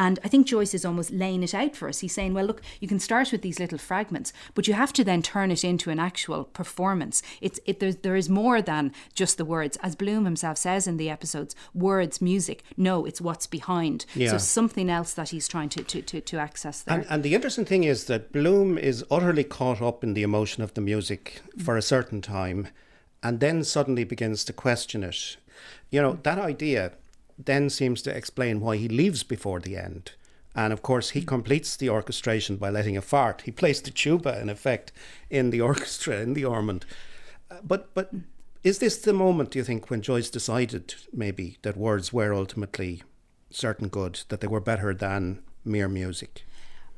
And 0.00 0.18
I 0.24 0.28
think 0.28 0.46
Joyce 0.46 0.72
is 0.72 0.86
almost 0.86 1.10
laying 1.10 1.42
it 1.42 1.52
out 1.52 1.76
for 1.76 1.86
us. 1.86 1.98
He's 1.98 2.14
saying, 2.14 2.32
well, 2.32 2.46
look, 2.46 2.62
you 2.80 2.88
can 2.88 2.98
start 2.98 3.32
with 3.32 3.42
these 3.42 3.60
little 3.60 3.76
fragments, 3.76 4.32
but 4.54 4.66
you 4.66 4.72
have 4.72 4.94
to 4.94 5.04
then 5.04 5.20
turn 5.20 5.50
it 5.50 5.62
into 5.62 5.90
an 5.90 6.00
actual 6.00 6.44
performance. 6.44 7.22
It's 7.42 7.60
it 7.66 7.80
there, 7.80 7.92
there 7.92 8.16
is 8.16 8.30
more 8.30 8.62
than 8.62 8.92
just 9.14 9.36
the 9.36 9.44
words, 9.44 9.76
as 9.82 9.94
Bloom 9.94 10.24
himself 10.24 10.56
says 10.56 10.86
in 10.86 10.96
the 10.96 11.10
episodes. 11.10 11.54
Words, 11.74 12.22
music. 12.22 12.64
No, 12.78 13.04
it's 13.04 13.20
what's 13.20 13.46
behind. 13.46 14.06
Yeah. 14.14 14.30
So 14.30 14.38
something 14.38 14.88
else 14.88 15.12
that 15.12 15.28
he's 15.28 15.46
trying 15.46 15.68
to 15.68 15.84
to 15.84 16.00
to, 16.00 16.22
to 16.22 16.38
access 16.38 16.80
there. 16.80 17.00
And, 17.00 17.06
and 17.10 17.22
the 17.22 17.34
interesting 17.34 17.66
thing 17.66 17.84
is 17.84 18.04
that 18.04 18.32
Bloom 18.32 18.78
is 18.78 19.04
utterly 19.10 19.44
caught 19.44 19.82
up 19.82 20.02
in 20.02 20.14
the 20.14 20.22
emotion 20.22 20.62
of 20.62 20.72
the 20.72 20.80
music 20.80 21.42
for 21.62 21.76
a 21.76 21.82
certain 21.82 22.22
time 22.22 22.68
and 23.22 23.40
then 23.40 23.64
suddenly 23.64 24.04
begins 24.04 24.44
to 24.44 24.54
question 24.54 25.04
it. 25.04 25.36
You 25.90 26.00
know, 26.00 26.18
that 26.22 26.38
idea 26.38 26.92
then 27.46 27.70
seems 27.70 28.02
to 28.02 28.16
explain 28.16 28.60
why 28.60 28.76
he 28.76 28.88
leaves 28.88 29.22
before 29.22 29.60
the 29.60 29.76
end. 29.76 30.12
And 30.54 30.72
of 30.72 30.82
course, 30.82 31.10
he 31.10 31.22
completes 31.22 31.76
the 31.76 31.88
orchestration 31.88 32.56
by 32.56 32.70
letting 32.70 32.96
a 32.96 33.02
fart. 33.02 33.42
He 33.42 33.52
plays 33.52 33.80
the 33.80 33.90
tuba, 33.90 34.40
in 34.40 34.50
effect, 34.50 34.92
in 35.28 35.50
the 35.50 35.60
orchestra, 35.70 36.20
in 36.20 36.34
the 36.34 36.44
Ormond. 36.44 36.84
Uh, 37.50 37.58
But, 37.62 37.94
but 37.94 38.12
is 38.62 38.78
this 38.78 38.98
the 38.98 39.12
moment, 39.12 39.50
do 39.50 39.58
you 39.58 39.64
think, 39.64 39.90
when 39.90 40.02
Joyce 40.02 40.30
decided 40.30 40.94
maybe 41.12 41.58
that 41.62 41.76
words 41.76 42.12
were 42.12 42.34
ultimately 42.34 43.02
certain 43.50 43.88
good, 43.88 44.20
that 44.28 44.40
they 44.40 44.48
were 44.48 44.60
better 44.60 44.92
than 44.92 45.42
mere 45.64 45.88
music? 45.88 46.44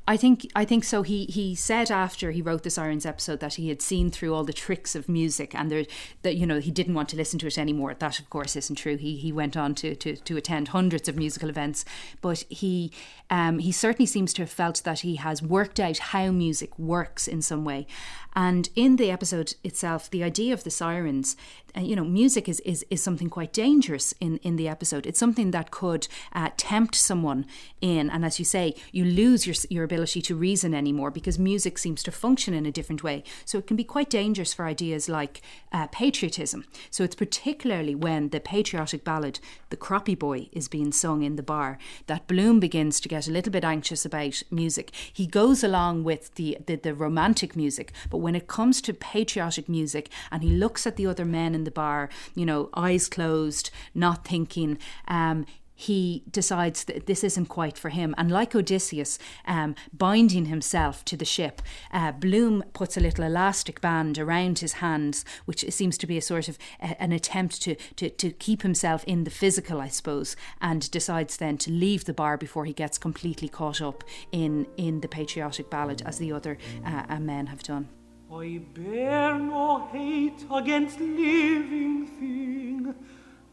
I 0.05 0.17
think 0.17 0.51
I 0.53 0.65
think 0.65 0.83
so. 0.83 1.01
He 1.01 1.25
he 1.25 1.55
said 1.55 1.89
after 1.89 2.31
he 2.31 2.41
wrote 2.41 2.63
the 2.63 2.69
Sirens 2.69 3.05
episode 3.05 3.39
that 3.39 3.53
he 3.53 3.69
had 3.69 3.81
seen 3.81 4.11
through 4.11 4.33
all 4.33 4.43
the 4.43 4.51
tricks 4.51 4.95
of 4.95 5.07
music 5.07 5.55
and 5.55 5.71
there 5.71 5.85
that 6.23 6.35
you 6.35 6.45
know 6.45 6.59
he 6.59 6.71
didn't 6.71 6.93
want 6.93 7.07
to 7.09 7.15
listen 7.15 7.39
to 7.39 7.47
it 7.47 7.57
anymore. 7.57 7.93
That 7.93 8.19
of 8.19 8.29
course 8.29 8.57
isn't 8.57 8.75
true. 8.75 8.97
He 8.97 9.15
he 9.15 9.31
went 9.31 9.55
on 9.55 9.75
to 9.75 9.95
to, 9.95 10.17
to 10.17 10.37
attend 10.37 10.69
hundreds 10.69 11.07
of 11.07 11.15
musical 11.15 11.47
events, 11.47 11.85
but 12.21 12.43
he 12.49 12.91
um, 13.29 13.59
he 13.59 13.71
certainly 13.71 14.05
seems 14.05 14.33
to 14.33 14.41
have 14.41 14.51
felt 14.51 14.83
that 14.83 14.99
he 14.99 15.15
has 15.15 15.41
worked 15.41 15.79
out 15.79 15.97
how 15.97 16.31
music 16.31 16.77
works 16.77 17.25
in 17.25 17.41
some 17.41 17.63
way. 17.63 17.87
And 18.35 18.69
in 18.75 18.95
the 18.95 19.11
episode 19.11 19.55
itself, 19.63 20.09
the 20.09 20.23
idea 20.23 20.53
of 20.53 20.63
the 20.63 20.71
sirens, 20.71 21.35
uh, 21.77 21.81
you 21.81 21.95
know, 21.95 22.03
music 22.03 22.49
is, 22.49 22.59
is, 22.61 22.85
is 22.89 23.01
something 23.01 23.29
quite 23.29 23.53
dangerous 23.53 24.13
in, 24.19 24.37
in 24.37 24.55
the 24.55 24.67
episode. 24.67 25.05
It's 25.05 25.19
something 25.19 25.51
that 25.51 25.71
could 25.71 26.07
uh, 26.33 26.49
tempt 26.57 26.95
someone 26.95 27.45
in. 27.81 28.09
And 28.09 28.25
as 28.25 28.39
you 28.39 28.45
say, 28.45 28.75
you 28.91 29.05
lose 29.05 29.45
your, 29.45 29.55
your 29.69 29.83
ability 29.93 30.23
to 30.23 30.35
reason 30.35 30.73
anymore 30.73 31.11
because 31.11 31.37
music 31.37 31.77
seems 31.77 32.01
to 32.01 32.11
function 32.11 32.53
in 32.55 32.65
a 32.65 32.71
different 32.71 33.03
way. 33.03 33.23
So 33.45 33.59
it 33.59 33.67
can 33.67 33.77
be 33.77 33.83
quite 33.83 34.09
dangerous 34.09 34.51
for 34.51 34.65
ideas 34.65 35.07
like 35.07 35.41
uh, 35.71 35.85
patriotism. 35.91 36.65
So 36.89 37.03
it's 37.03 37.15
particularly 37.15 37.93
when 37.93 38.29
the 38.29 38.39
patriotic 38.39 39.03
ballad, 39.03 39.39
The 39.69 39.77
Croppy 39.77 40.17
Boy, 40.17 40.49
is 40.51 40.67
being 40.67 40.91
sung 40.91 41.21
in 41.21 41.35
the 41.35 41.43
bar 41.43 41.77
that 42.07 42.25
Bloom 42.25 42.59
begins 42.59 42.99
to 43.01 43.09
get 43.09 43.27
a 43.27 43.31
little 43.31 43.51
bit 43.51 43.63
anxious 43.63 44.03
about 44.03 44.41
music. 44.49 44.89
He 45.13 45.27
goes 45.27 45.63
along 45.63 46.05
with 46.05 46.33
the, 46.35 46.57
the, 46.65 46.75
the 46.75 46.95
romantic 46.95 47.55
music, 47.55 47.91
but 48.09 48.17
when 48.17 48.35
it 48.35 48.47
comes 48.47 48.81
to 48.81 48.93
patriotic 48.93 49.69
music 49.69 50.09
and 50.31 50.41
he 50.41 50.49
looks 50.49 50.87
at 50.87 50.95
the 50.95 51.05
other 51.05 51.25
men 51.25 51.53
in 51.53 51.65
the 51.65 51.71
bar, 51.71 52.09
you 52.33 52.47
know, 52.47 52.69
eyes 52.73 53.07
closed, 53.07 53.69
not 53.93 54.25
thinking, 54.25 54.79
um, 55.07 55.45
he 55.87 56.23
decides 56.31 56.83
that 56.85 57.05
this 57.07 57.23
isn't 57.23 57.47
quite 57.47 57.77
for 57.77 57.89
him. 57.89 58.15
And 58.17 58.31
like 58.31 58.55
Odysseus, 58.55 59.19
um, 59.45 59.75
binding 59.91 60.45
himself 60.45 61.03
to 61.05 61.17
the 61.17 61.25
ship, 61.25 61.61
uh, 61.91 62.11
Bloom 62.11 62.63
puts 62.73 62.97
a 62.97 63.01
little 63.01 63.25
elastic 63.25 63.81
band 63.81 64.17
around 64.17 64.59
his 64.59 64.73
hands, 64.73 65.25
which 65.45 65.65
seems 65.69 65.97
to 65.97 66.07
be 66.07 66.17
a 66.17 66.21
sort 66.21 66.47
of 66.47 66.57
a, 66.79 67.01
an 67.01 67.11
attempt 67.11 67.61
to, 67.63 67.75
to, 67.95 68.09
to 68.09 68.31
keep 68.31 68.61
himself 68.61 69.03
in 69.05 69.23
the 69.23 69.31
physical, 69.31 69.81
I 69.81 69.89
suppose, 69.89 70.35
and 70.61 70.89
decides 70.91 71.37
then 71.37 71.57
to 71.59 71.71
leave 71.71 72.05
the 72.05 72.13
bar 72.13 72.37
before 72.37 72.65
he 72.65 72.73
gets 72.73 72.97
completely 72.97 73.49
caught 73.49 73.81
up 73.81 74.03
in, 74.31 74.67
in 74.77 75.01
the 75.01 75.07
patriotic 75.07 75.69
ballad, 75.69 76.01
as 76.05 76.17
the 76.17 76.31
other 76.31 76.57
uh, 76.85 77.03
uh, 77.09 77.19
men 77.19 77.47
have 77.47 77.63
done. 77.63 77.89
I 78.31 78.61
bear 78.73 79.37
no 79.37 79.87
hate 79.91 80.45
against 80.51 80.99
living 80.99 82.07
thing, 82.19 82.95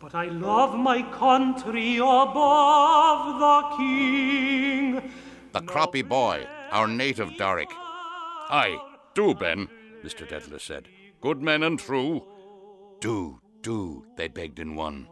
but 0.01 0.15
I 0.15 0.27
love 0.27 0.79
my 0.79 1.03
country 1.03 1.99
above 1.99 3.39
the 3.39 3.77
king. 3.77 5.13
The 5.53 5.61
croppy 5.61 6.07
boy, 6.09 6.47
our 6.71 6.89
native 6.89 7.37
Doric. 7.37 7.69
Aye, 8.49 8.79
do, 9.15 9.35
Ben, 9.35 9.69
Mr. 10.03 10.27
Dedalus 10.27 10.63
said. 10.63 10.89
Good 11.21 11.43
men 11.43 11.63
and 11.63 11.79
true. 11.79 12.25
Do, 13.01 13.41
do, 13.61 14.07
they 14.17 14.29
begged 14.29 14.59
in 14.59 14.75
one. 14.75 15.07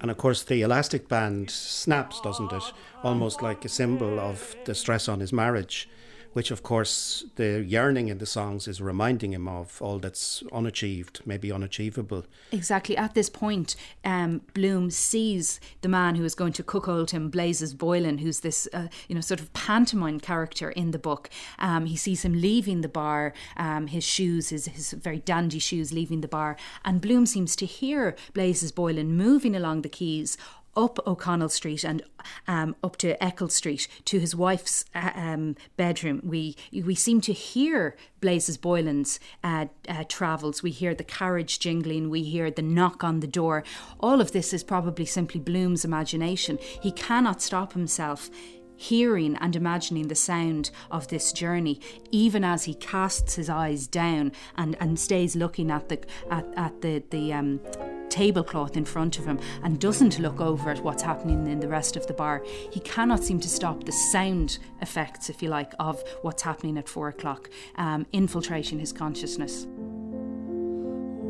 And 0.00 0.10
of 0.10 0.16
course, 0.16 0.42
the 0.42 0.62
elastic 0.62 1.08
band 1.08 1.48
snaps, 1.50 2.20
doesn't 2.20 2.52
it? 2.52 2.72
Almost 3.04 3.40
like 3.40 3.64
a 3.64 3.68
symbol 3.68 4.18
of 4.18 4.56
the 4.64 4.74
stress 4.74 5.08
on 5.08 5.20
his 5.20 5.32
marriage, 5.32 5.88
which, 6.32 6.50
of 6.50 6.62
course, 6.62 7.24
the 7.36 7.64
yearning 7.66 8.08
in 8.08 8.18
the 8.18 8.26
songs 8.26 8.68
is 8.68 8.80
reminding 8.80 9.32
him 9.32 9.48
of 9.48 9.80
all 9.82 9.98
that's 9.98 10.42
unachieved, 10.52 11.20
maybe 11.24 11.50
unachievable. 11.50 12.24
Exactly. 12.52 12.96
At 12.96 13.14
this 13.14 13.30
point, 13.30 13.76
um, 14.04 14.42
Bloom 14.54 14.90
sees 14.90 15.60
the 15.80 15.88
man 15.88 16.14
who 16.14 16.24
is 16.24 16.34
going 16.34 16.52
to 16.54 16.62
cuckold 16.62 17.10
him, 17.10 17.30
Blazes 17.30 17.74
Boylan, 17.74 18.18
who's 18.18 18.40
this, 18.40 18.68
uh, 18.72 18.88
you 19.08 19.14
know, 19.14 19.20
sort 19.20 19.40
of 19.40 19.52
pantomime 19.52 20.20
character 20.20 20.70
in 20.70 20.90
the 20.90 20.98
book. 20.98 21.30
Um, 21.58 21.86
he 21.86 21.96
sees 21.96 22.24
him 22.24 22.40
leaving 22.40 22.82
the 22.82 22.88
bar, 22.88 23.32
um, 23.56 23.88
his 23.88 24.04
shoes, 24.04 24.50
his, 24.50 24.66
his 24.66 24.92
very 24.92 25.18
dandy 25.18 25.58
shoes, 25.58 25.92
leaving 25.92 26.20
the 26.20 26.28
bar, 26.28 26.56
and 26.84 27.00
Bloom 27.00 27.26
seems 27.26 27.56
to 27.56 27.66
hear 27.66 28.14
Blazes 28.34 28.72
Boylan 28.72 29.16
moving 29.16 29.56
along 29.56 29.82
the 29.82 29.88
quays 29.88 30.36
up 30.78 30.98
O'Connell 31.06 31.48
Street 31.48 31.82
and 31.82 32.02
um, 32.46 32.76
up 32.84 32.96
to 32.98 33.22
Eccles 33.22 33.54
Street 33.54 33.88
to 34.04 34.20
his 34.20 34.34
wife's 34.34 34.84
uh, 34.94 35.10
um, 35.14 35.56
bedroom. 35.76 36.20
We 36.24 36.56
we 36.72 36.94
seem 36.94 37.20
to 37.22 37.32
hear 37.32 37.96
Blazes 38.20 38.56
Boylan's 38.56 39.18
uh, 39.42 39.66
uh, 39.88 40.04
travels. 40.08 40.62
We 40.62 40.70
hear 40.70 40.94
the 40.94 41.04
carriage 41.04 41.58
jingling. 41.58 42.08
We 42.08 42.22
hear 42.22 42.50
the 42.50 42.62
knock 42.62 43.02
on 43.02 43.20
the 43.20 43.26
door. 43.26 43.64
All 44.00 44.20
of 44.20 44.32
this 44.32 44.54
is 44.54 44.62
probably 44.62 45.04
simply 45.04 45.40
Bloom's 45.40 45.84
imagination. 45.84 46.58
He 46.80 46.92
cannot 46.92 47.42
stop 47.42 47.72
himself 47.72 48.30
hearing 48.78 49.36
and 49.36 49.54
imagining 49.54 50.08
the 50.08 50.14
sound 50.14 50.70
of 50.90 51.08
this 51.08 51.32
journey, 51.32 51.80
even 52.10 52.44
as 52.44 52.64
he 52.64 52.74
casts 52.74 53.34
his 53.34 53.50
eyes 53.50 53.86
down 53.86 54.32
and, 54.56 54.76
and 54.80 54.98
stays 54.98 55.36
looking 55.36 55.70
at 55.70 55.90
the 55.90 55.98
at, 56.30 56.46
at 56.56 56.80
the 56.80 57.02
the 57.10 57.32
um, 57.32 57.60
tablecloth 58.08 58.76
in 58.76 58.84
front 58.84 59.18
of 59.18 59.26
him 59.26 59.38
and 59.62 59.78
doesn't 59.80 60.18
look 60.18 60.40
over 60.40 60.70
at 60.70 60.82
what's 60.82 61.02
happening 61.02 61.46
in 61.46 61.60
the 61.60 61.68
rest 61.68 61.96
of 61.96 62.06
the 62.06 62.14
bar. 62.14 62.42
He 62.70 62.80
cannot 62.80 63.22
seem 63.22 63.38
to 63.40 63.48
stop 63.48 63.84
the 63.84 63.92
sound 63.92 64.58
effects, 64.80 65.28
if 65.28 65.42
you 65.42 65.50
like, 65.50 65.72
of 65.78 66.02
what's 66.22 66.42
happening 66.42 66.78
at 66.78 66.88
four 66.88 67.08
o'clock, 67.08 67.50
um, 67.76 68.06
infiltrating 68.12 68.78
his 68.78 68.92
consciousness. 68.92 69.66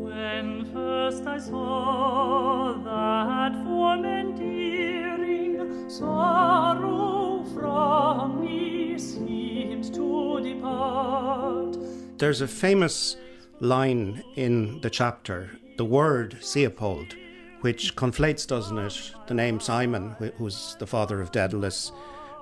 When 0.09 0.65
first 0.71 1.25
I 1.27 1.37
saw 1.39 2.73
that 2.83 3.53
form 3.65 4.05
endearing, 4.05 5.89
sorrow 5.89 7.08
from 7.53 8.41
me 8.41 8.97
seemed 8.97 9.93
to 9.93 10.39
depart. 10.41 11.77
There's 12.17 12.41
a 12.41 12.47
famous 12.47 13.15
line 13.59 14.23
in 14.35 14.81
the 14.81 14.89
chapter, 14.89 15.49
the 15.77 15.85
word 15.85 16.37
Siopold, 16.41 17.13
which 17.61 17.95
conflates, 17.95 18.47
doesn't 18.47 18.77
it, 18.77 19.11
the 19.27 19.33
name 19.33 19.59
Simon, 19.59 20.15
who's 20.37 20.75
the 20.79 20.87
father 20.87 21.21
of 21.21 21.31
Dedalus, 21.31 21.91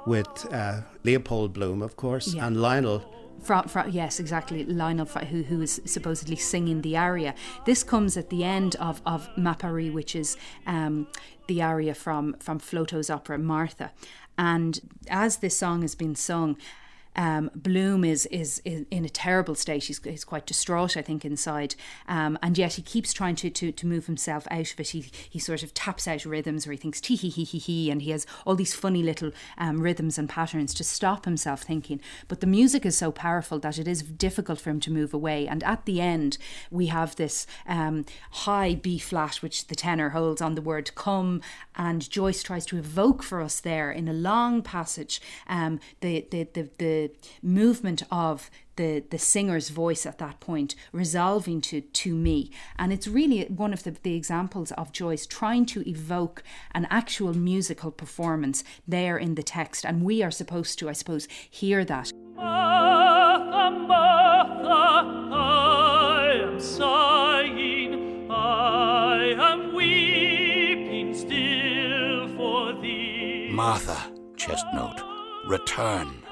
with 0.05 0.47
uh, 0.53 0.81
Leopold 1.03 1.53
Bloom, 1.53 1.81
of 1.81 1.95
course, 1.95 2.33
Yeah. 2.33 2.47
and 2.47 2.61
Lionel, 2.61 3.03
From, 3.43 3.67
from, 3.67 3.89
yes, 3.91 4.19
exactly. 4.19 4.63
Lionel, 4.65 5.05
who 5.05 5.43
who 5.43 5.61
is 5.61 5.79
supposedly 5.85 6.35
singing 6.37 6.81
the 6.81 6.97
aria. 6.97 7.33
This 7.65 7.83
comes 7.83 8.17
at 8.17 8.29
the 8.29 8.43
end 8.43 8.75
of 8.79 9.01
of 9.05 9.29
M'appari, 9.37 9.91
which 9.93 10.15
is 10.15 10.37
um, 10.65 11.07
the 11.47 11.61
aria 11.61 11.93
from 11.93 12.35
from 12.39 12.57
Flotow's 12.59 13.09
opera 13.09 13.37
Martha. 13.37 13.91
And 14.37 14.79
as 15.09 15.37
this 15.37 15.57
song 15.57 15.81
has 15.81 15.95
been 15.95 16.15
sung, 16.15 16.57
um, 17.17 17.49
Bloom 17.55 18.03
is, 18.03 18.25
is, 18.27 18.61
is 18.63 18.85
in 18.91 19.03
a 19.03 19.09
terrible 19.09 19.55
state. 19.55 19.85
He's, 19.85 20.03
he's 20.03 20.23
quite 20.23 20.45
distraught, 20.45 20.95
I 20.95 21.01
think, 21.01 21.25
inside, 21.25 21.75
um, 22.07 22.37
and 22.41 22.57
yet 22.57 22.73
he 22.73 22.81
keeps 22.81 23.13
trying 23.13 23.35
to, 23.37 23.49
to 23.49 23.71
to 23.71 23.87
move 23.87 24.05
himself 24.05 24.47
out 24.51 24.71
of 24.71 24.79
it. 24.79 24.89
He 24.89 25.05
he 25.29 25.39
sort 25.39 25.63
of 25.63 25.73
taps 25.73 26.07
out 26.07 26.25
rhythms 26.25 26.65
where 26.65 26.71
he 26.71 26.77
thinks 26.77 27.01
tee 27.01 27.15
hee 27.15 27.29
hee 27.29 27.43
hee 27.43 27.57
hee, 27.57 27.91
and 27.91 28.01
he 28.01 28.11
has 28.11 28.25
all 28.45 28.55
these 28.55 28.75
funny 28.75 29.03
little 29.03 29.31
um, 29.57 29.81
rhythms 29.81 30.17
and 30.17 30.29
patterns 30.29 30.73
to 30.75 30.83
stop 30.83 31.25
himself 31.25 31.63
thinking. 31.63 31.99
But 32.27 32.41
the 32.41 32.47
music 32.47 32.85
is 32.85 32.97
so 32.97 33.11
powerful 33.11 33.59
that 33.59 33.79
it 33.79 33.87
is 33.87 34.03
difficult 34.03 34.61
for 34.61 34.69
him 34.69 34.79
to 34.81 34.91
move 34.91 35.13
away. 35.13 35.47
And 35.47 35.63
at 35.63 35.85
the 35.85 36.01
end, 36.01 36.37
we 36.69 36.87
have 36.87 37.15
this 37.15 37.47
um, 37.67 38.05
high 38.31 38.75
B 38.75 38.99
flat, 38.99 39.37
which 39.37 39.67
the 39.67 39.75
tenor 39.75 40.09
holds 40.09 40.41
on 40.41 40.55
the 40.55 40.61
word 40.61 40.93
come, 40.95 41.41
and 41.75 42.09
Joyce 42.09 42.43
tries 42.43 42.65
to 42.67 42.77
evoke 42.77 43.23
for 43.23 43.41
us 43.41 43.59
there 43.59 43.91
in 43.91 44.07
a 44.07 44.13
long 44.13 44.61
passage 44.61 45.21
um, 45.47 45.79
the, 46.01 46.27
the 46.31 46.47
the 46.77 47.06
the 47.07 47.47
movement 47.47 48.03
of 48.11 48.49
the 48.75 49.03
the 49.09 49.17
singer's 49.17 49.69
voice 49.69 50.05
at 50.05 50.17
that 50.19 50.39
point 50.39 50.75
resolving 50.91 51.61
to 51.61 51.81
to 51.81 52.15
me 52.15 52.51
and 52.77 52.93
it's 52.93 53.07
really 53.07 53.45
one 53.45 53.73
of 53.73 53.83
the, 53.83 53.91
the 54.03 54.15
examples 54.15 54.71
of 54.73 54.91
Joyce 54.91 55.25
trying 55.25 55.65
to 55.67 55.87
evoke 55.89 56.43
an 56.73 56.85
actual 56.89 57.33
musical 57.33 57.91
performance 57.91 58.63
there 58.87 59.17
in 59.17 59.35
the 59.35 59.43
text 59.43 59.85
and 59.85 60.03
we 60.03 60.23
are 60.23 60.31
supposed 60.31 60.79
to 60.79 60.89
I 60.89 60.93
suppose 60.93 61.27
hear 61.49 61.83
that 61.85 62.11
Martha, 62.35 63.71
Martha, 63.71 65.33
I 65.33 66.39
am 66.43 66.59
sighing, 66.59 68.29
I 68.29 69.35
am 69.39 69.73
weeping 69.73 71.15
still 71.15 72.27
for 72.37 72.73
thee. 72.79 73.49
Martha, 73.51 73.97
chest 74.35 74.65
note, 74.73 75.01
return. 75.47 76.26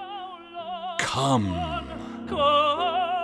Come. 0.98 1.54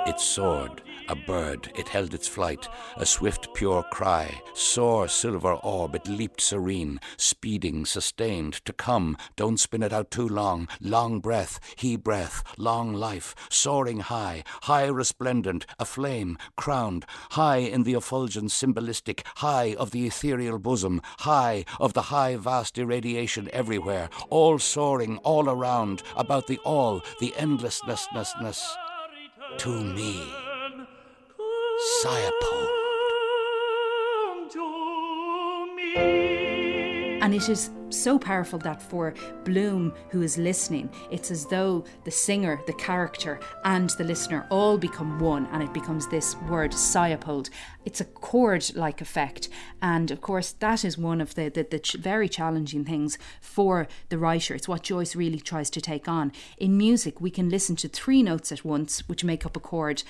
Its 0.08 0.24
soared, 0.24 0.82
a 1.12 1.16
bird, 1.16 1.70
it 1.76 1.90
held 1.90 2.14
its 2.14 2.28
flight, 2.28 2.70
a 2.96 3.06
swift, 3.06 3.54
pure 3.54 3.84
cry, 3.92 4.42
soar, 4.54 5.10
silver 5.10 5.56
orb, 5.56 5.94
it 5.94 6.08
leaped 6.08 6.40
serene, 6.40 7.02
speeding, 7.18 7.86
sustained, 7.86 8.54
to 8.64 8.72
come, 8.72 9.18
don't 9.36 9.60
spin 9.60 9.84
it 9.84 9.92
out 9.92 10.10
too 10.10 10.28
long, 10.28 10.70
long 10.80 11.20
breath, 11.20 11.60
he 11.76 11.98
breath, 11.98 12.44
long 12.58 12.94
life, 12.94 13.36
soaring 13.50 14.00
high, 14.00 14.42
high 14.64 14.88
resplendent, 14.88 15.66
aflame, 15.80 16.38
crowned, 16.56 17.06
high 17.32 17.58
in 17.58 17.84
the 17.84 17.94
effulgence 17.94 18.54
symbolistic, 18.54 19.24
high 19.38 19.76
of 19.78 19.92
the 19.92 20.08
ethereal 20.08 20.60
bosom, 20.60 21.02
high 21.20 21.66
of 21.78 21.92
the 21.92 22.04
high 22.04 22.38
vast 22.38 22.78
irradiation 22.78 23.50
everywhere, 23.52 24.10
all 24.30 24.58
soaring 24.58 25.18
all 25.20 25.50
around, 25.50 26.02
about 26.16 26.48
the 26.48 26.58
all, 26.60 27.02
the 27.20 27.34
endlessnessness 27.36 28.78
to 29.58 29.84
me. 29.84 30.51
Siapo. 31.82 32.72
And 37.22 37.36
it 37.36 37.50
is 37.50 37.70
so 37.90 38.20
powerful 38.20 38.60
that 38.60 38.82
for 38.82 39.14
Bloom, 39.46 39.94
who 40.10 40.22
is 40.22 40.38
listening, 40.38 40.90
it's 41.12 41.32
as 41.32 41.46
though 41.46 41.86
the 42.04 42.12
singer, 42.12 42.62
the 42.66 42.74
character, 42.74 43.40
and 43.64 43.90
the 43.92 44.04
listener 44.04 44.46
all 44.50 44.78
become 44.78 45.20
one, 45.20 45.48
and 45.52 45.64
it 45.64 45.74
becomes 45.74 46.08
this 46.08 46.36
word 46.50 46.72
Siopold. 46.72 47.50
It's 47.86 48.02
a 48.02 48.06
chord 48.06 48.72
like 48.76 49.02
effect. 49.02 49.50
And 49.82 50.12
of 50.12 50.22
course, 50.22 50.52
that 50.52 50.84
is 50.84 50.98
one 50.98 51.22
of 51.22 51.36
the, 51.36 51.50
the, 51.50 51.64
the 51.64 51.80
ch- 51.80 51.94
very 51.94 52.28
challenging 52.28 52.86
things 52.86 53.18
for 53.40 53.88
the 54.10 54.18
writer. 54.18 54.54
It's 54.56 54.68
what 54.68 54.84
Joyce 54.84 55.16
really 55.16 55.40
tries 55.40 55.70
to 55.72 55.82
take 55.82 56.08
on. 56.08 56.32
In 56.58 56.78
music, 56.78 57.22
we 57.22 57.30
can 57.30 57.50
listen 57.50 57.76
to 57.78 57.88
three 57.88 58.24
notes 58.24 58.52
at 58.52 58.66
once, 58.66 59.08
which 59.08 59.24
make 59.24 59.46
up 59.46 59.56
a 59.56 59.60
chord 59.60 60.04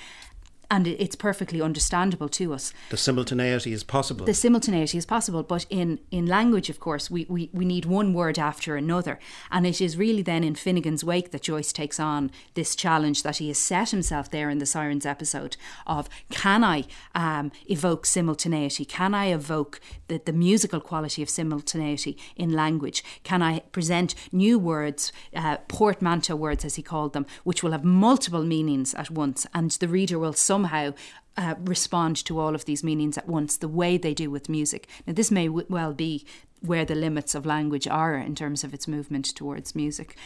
and 0.72 0.86
it's 0.86 1.14
perfectly 1.14 1.60
understandable 1.60 2.30
to 2.30 2.54
us. 2.54 2.72
The 2.88 2.96
simultaneity 2.96 3.74
is 3.74 3.84
possible. 3.84 4.24
The 4.24 4.32
simultaneity 4.32 4.96
is 4.96 5.04
possible, 5.04 5.42
but 5.42 5.66
in, 5.68 6.00
in 6.10 6.24
language, 6.24 6.70
of 6.70 6.80
course, 6.80 7.10
we, 7.10 7.26
we, 7.28 7.50
we 7.52 7.66
need 7.66 7.84
one 7.84 8.14
word 8.14 8.38
after 8.38 8.74
another. 8.74 9.18
And 9.50 9.66
it 9.66 9.82
is 9.82 9.98
really 9.98 10.22
then 10.22 10.42
in 10.42 10.54
Finnegans 10.54 11.04
wake 11.04 11.30
that 11.32 11.42
Joyce 11.42 11.74
takes 11.74 12.00
on 12.00 12.30
this 12.54 12.74
challenge 12.74 13.22
that 13.22 13.36
he 13.36 13.48
has 13.48 13.58
set 13.58 13.90
himself 13.90 14.30
there 14.30 14.48
in 14.48 14.60
the 14.60 14.64
Sirens 14.64 15.04
episode 15.04 15.58
of 15.86 16.08
can 16.30 16.64
I 16.64 16.84
um, 17.14 17.52
evoke 17.68 18.06
simultaneity? 18.06 18.86
Can 18.86 19.12
I 19.12 19.26
evoke 19.26 19.78
the, 20.08 20.22
the 20.24 20.32
musical 20.32 20.80
quality 20.80 21.22
of 21.22 21.28
simultaneity 21.28 22.16
in 22.34 22.50
language? 22.50 23.04
Can 23.24 23.42
I 23.42 23.58
present 23.72 24.14
new 24.32 24.58
words, 24.58 25.12
uh, 25.36 25.58
portmanteau 25.68 26.34
words 26.34 26.64
as 26.64 26.76
he 26.76 26.82
called 26.82 27.12
them, 27.12 27.26
which 27.44 27.62
will 27.62 27.72
have 27.72 27.84
multiple 27.84 28.42
meanings 28.42 28.94
at 28.94 29.10
once, 29.10 29.46
and 29.52 29.70
the 29.72 29.88
reader 29.88 30.18
will 30.18 30.32
somehow 30.62 30.94
uh, 31.36 31.54
respond 31.64 32.16
to 32.24 32.38
all 32.38 32.54
of 32.54 32.64
these 32.64 32.84
meanings 32.84 33.18
at 33.18 33.28
once, 33.28 33.56
the 33.56 33.68
way 33.68 33.96
they 33.96 34.14
do 34.14 34.30
with 34.30 34.48
music. 34.48 34.88
Now, 35.06 35.14
this 35.14 35.30
may 35.30 35.46
w- 35.46 35.66
well 35.68 35.92
be 35.92 36.24
where 36.60 36.84
the 36.84 36.94
limits 36.94 37.34
of 37.34 37.46
language 37.46 37.88
are 37.88 38.16
in 38.16 38.34
terms 38.34 38.64
of 38.64 38.72
its 38.74 38.86
movement 38.86 39.26
towards 39.34 39.74
music. 39.74 40.16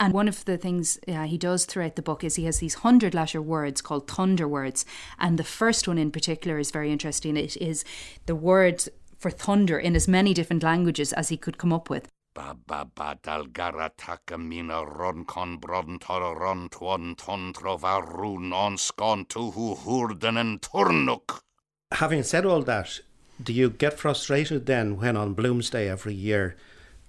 And 0.00 0.12
one 0.12 0.28
of 0.28 0.44
the 0.44 0.58
things 0.58 0.98
uh, 1.08 1.24
he 1.24 1.38
does 1.38 1.64
throughout 1.64 1.96
the 1.96 2.02
book 2.02 2.22
is 2.22 2.36
he 2.36 2.44
has 2.44 2.58
these 2.58 2.74
hundred 2.74 3.14
letter 3.14 3.40
words 3.40 3.80
called 3.80 4.06
thunder 4.06 4.46
words. 4.46 4.84
And 5.18 5.38
the 5.38 5.44
first 5.44 5.88
one 5.88 5.98
in 5.98 6.10
particular 6.10 6.58
is 6.58 6.70
very 6.70 6.92
interesting. 6.92 7.36
It 7.36 7.56
is 7.56 7.84
the 8.26 8.36
word 8.36 8.84
for 9.18 9.30
thunder 9.30 9.78
in 9.78 9.96
as 9.96 10.06
many 10.06 10.34
different 10.34 10.62
languages 10.62 11.12
as 11.12 11.30
he 11.30 11.36
could 11.36 11.58
come 11.58 11.72
up 11.72 11.90
with. 11.90 12.08
Ron 14.98 15.24
con 15.24 15.56
brodn 15.58 15.98
tor 15.98 16.38
ron 16.38 16.68
ton 16.68 17.54
on 18.52 19.24
tu. 19.24 19.52
Having 21.92 22.22
said 22.22 22.46
all 22.46 22.62
that, 22.62 23.00
do 23.42 23.52
you 23.52 23.70
get 23.70 23.98
frustrated 23.98 24.66
then 24.66 24.96
when 24.98 25.16
on 25.16 25.34
Bloomsday 25.34 25.88
every 25.88 26.14
year 26.14 26.54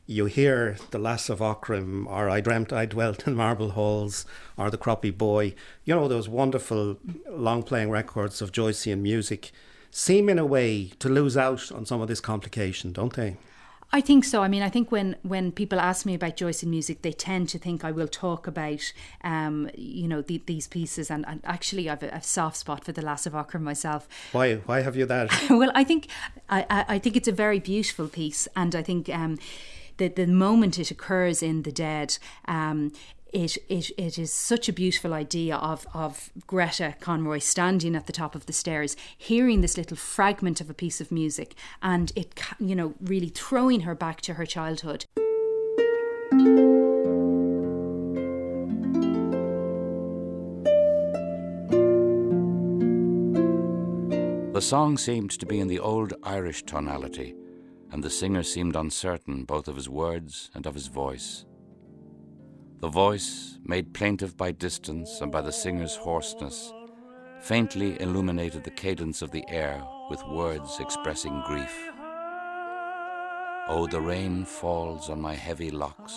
you 0.08 0.26
hear 0.26 0.78
The 0.89 0.98
Lass 0.98 1.30
of 1.30 1.39
Aughrim 1.39 2.08
or 2.08 2.28
I 2.30 2.42
Dreamt 2.42 2.74
I 2.74 2.88
Dwelt 2.88 3.28
in 3.28 3.36
Marble 3.36 3.72
Halls 3.72 4.26
or 4.58 4.72
The 4.72 4.78
Croppy 4.80 5.15
Boy, 5.15 5.54
you 5.86 5.94
know, 5.94 6.08
those 6.08 6.28
wonderful 6.28 6.98
long 7.30 7.62
playing 7.62 7.92
records 7.92 8.42
of 8.42 8.52
Joycean 8.52 9.02
music 9.02 9.52
seem 9.92 10.28
in 10.28 10.39
a 10.39 10.46
way 10.46 10.86
to 10.98 11.10
lose 11.10 11.38
out 11.38 11.72
on 11.72 11.86
some 11.86 12.02
of 12.02 12.08
this 12.08 12.20
complication, 12.20 12.92
don't 12.92 13.13
they? 13.13 13.38
I 13.91 14.02
think 14.02 14.23
so. 14.23 14.43
I 14.43 14.47
mean, 14.47 14.62
I 14.62 14.69
think 14.69 14.91
when 14.91 15.15
when 15.23 15.52
people 15.52 15.80
ask 15.80 16.06
me 16.06 16.13
about 16.13 16.38
Joyce 16.38 16.62
in 16.62 16.69
music, 16.69 17.02
they 17.02 17.12
tend 17.12 17.49
to 17.49 17.58
think 17.58 17.84
I 17.84 17.91
will 17.91 18.08
talk 18.08 18.45
about, 18.45 18.93
um, 19.23 19.69
you 19.75 20.08
know, 20.08 20.21
the, 20.21 20.41
these 20.45 20.67
pieces. 20.67 21.10
And, 21.10 21.25
and 21.28 21.41
actually, 21.43 21.89
I've 21.89 22.04
a, 22.04 22.10
a, 22.10 22.21
soft 22.21 22.58
spot 22.58 22.86
for 22.86 22.91
the 22.91 23.02
Lass 23.02 23.25
of 23.25 23.34
Aughrim 23.34 23.62
myself. 23.62 24.08
Why? 24.32 24.56
Why 24.58 24.82
have 24.82 24.95
you 24.95 25.06
that? 25.08 25.32
well, 25.49 25.71
I 25.73 25.84
think 25.84 26.08
I, 26.49 26.86
I 26.88 26.99
think 26.99 27.15
it's 27.15 27.28
a 27.28 27.32
very 27.34 27.60
beautiful 27.60 28.08
piece, 28.08 28.47
and 28.56 28.75
I 28.75 28.84
think. 28.84 29.10
Um, 29.10 29.39
the, 29.97 30.08
the 30.08 30.28
moment 30.28 30.80
it 30.80 30.91
occurs 30.91 31.43
in 31.43 31.63
the 31.63 31.73
dead, 31.73 32.17
um, 32.45 32.93
it, 33.34 33.58
it, 33.70 33.92
it 33.98 34.18
is 34.18 34.34
such 34.34 34.68
a 34.68 34.74
beautiful 34.74 35.13
idea 35.13 35.56
of, 35.58 35.86
of 35.94 36.32
Greta 36.48 36.96
Conroy 37.00 37.39
standing 37.39 37.96
at 37.96 38.08
the 38.08 38.13
top 38.13 38.36
of 38.36 38.46
the 38.46 38.54
stairs, 38.54 38.96
hearing 39.18 39.62
this 39.62 39.78
little 39.78 39.98
fragment 39.98 40.62
of 40.62 40.70
a 40.70 40.74
piece 40.74 41.00
of 41.00 41.12
music, 41.12 41.56
and 41.82 42.12
it, 42.15 42.39
you 42.60 42.76
know, 42.76 42.94
really 43.00 43.30
throwing 43.30 43.82
her 43.82 43.96
back 43.96 44.22
to 44.22 44.36
her 44.36 44.46
childhood. 44.46 45.06
The 54.54 54.62
song 54.62 54.98
seemed 54.98 55.32
to 55.32 55.46
be 55.46 55.60
in 55.60 55.68
the 55.68 55.80
old 55.80 56.13
Irish 56.24 56.63
tonality, 56.63 57.34
and 57.92 58.04
the 58.04 58.10
singer 58.10 58.44
seemed 58.44 58.76
uncertain 58.76 59.46
both 59.46 59.68
of 59.68 59.76
his 59.76 59.88
words 59.88 60.52
and 60.54 60.65
of 60.65 60.74
his 60.74 60.88
voice. 60.88 61.46
The 62.82 62.88
voice, 62.88 63.58
made 63.65 63.94
plaintive 63.94 64.38
by 64.38 64.52
distance 64.52 65.20
and 65.20 65.30
by 65.30 65.42
the 65.42 65.52
singer's 65.52 65.98
hoarseness, 65.98 66.72
faintly 67.42 68.00
illuminated 68.02 68.63
the 68.63 68.72
cadence 68.72 69.22
of 69.22 69.32
the 69.32 69.44
air 69.50 69.84
with 70.10 70.26
words 70.28 70.80
expressing 70.80 71.44
grief. 71.46 71.78
Oh, 73.68 73.86
the 73.92 74.00
rain 74.00 74.46
falls 74.46 75.10
on 75.10 75.20
my 75.20 75.36
heavy 75.36 75.70
locks, 75.72 76.15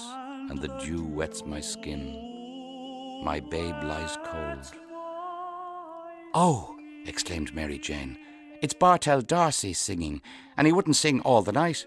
and 0.48 0.56
the 0.56 0.68
dew 0.84 1.04
wets 1.04 1.44
my 1.44 1.60
skin. 1.60 3.20
My 3.24 3.40
babe 3.40 3.82
lies 3.82 4.16
cold. 4.24 4.72
Oh, 6.32 6.76
exclaimed 7.06 7.52
Mary 7.52 7.78
Jane, 7.78 8.16
it's 8.62 8.72
Bartell 8.72 9.22
D'Arcy 9.22 9.72
singing, 9.72 10.22
and 10.56 10.68
he 10.68 10.72
wouldn't 10.72 10.94
sing 10.94 11.20
all 11.22 11.42
the 11.42 11.50
night. 11.50 11.86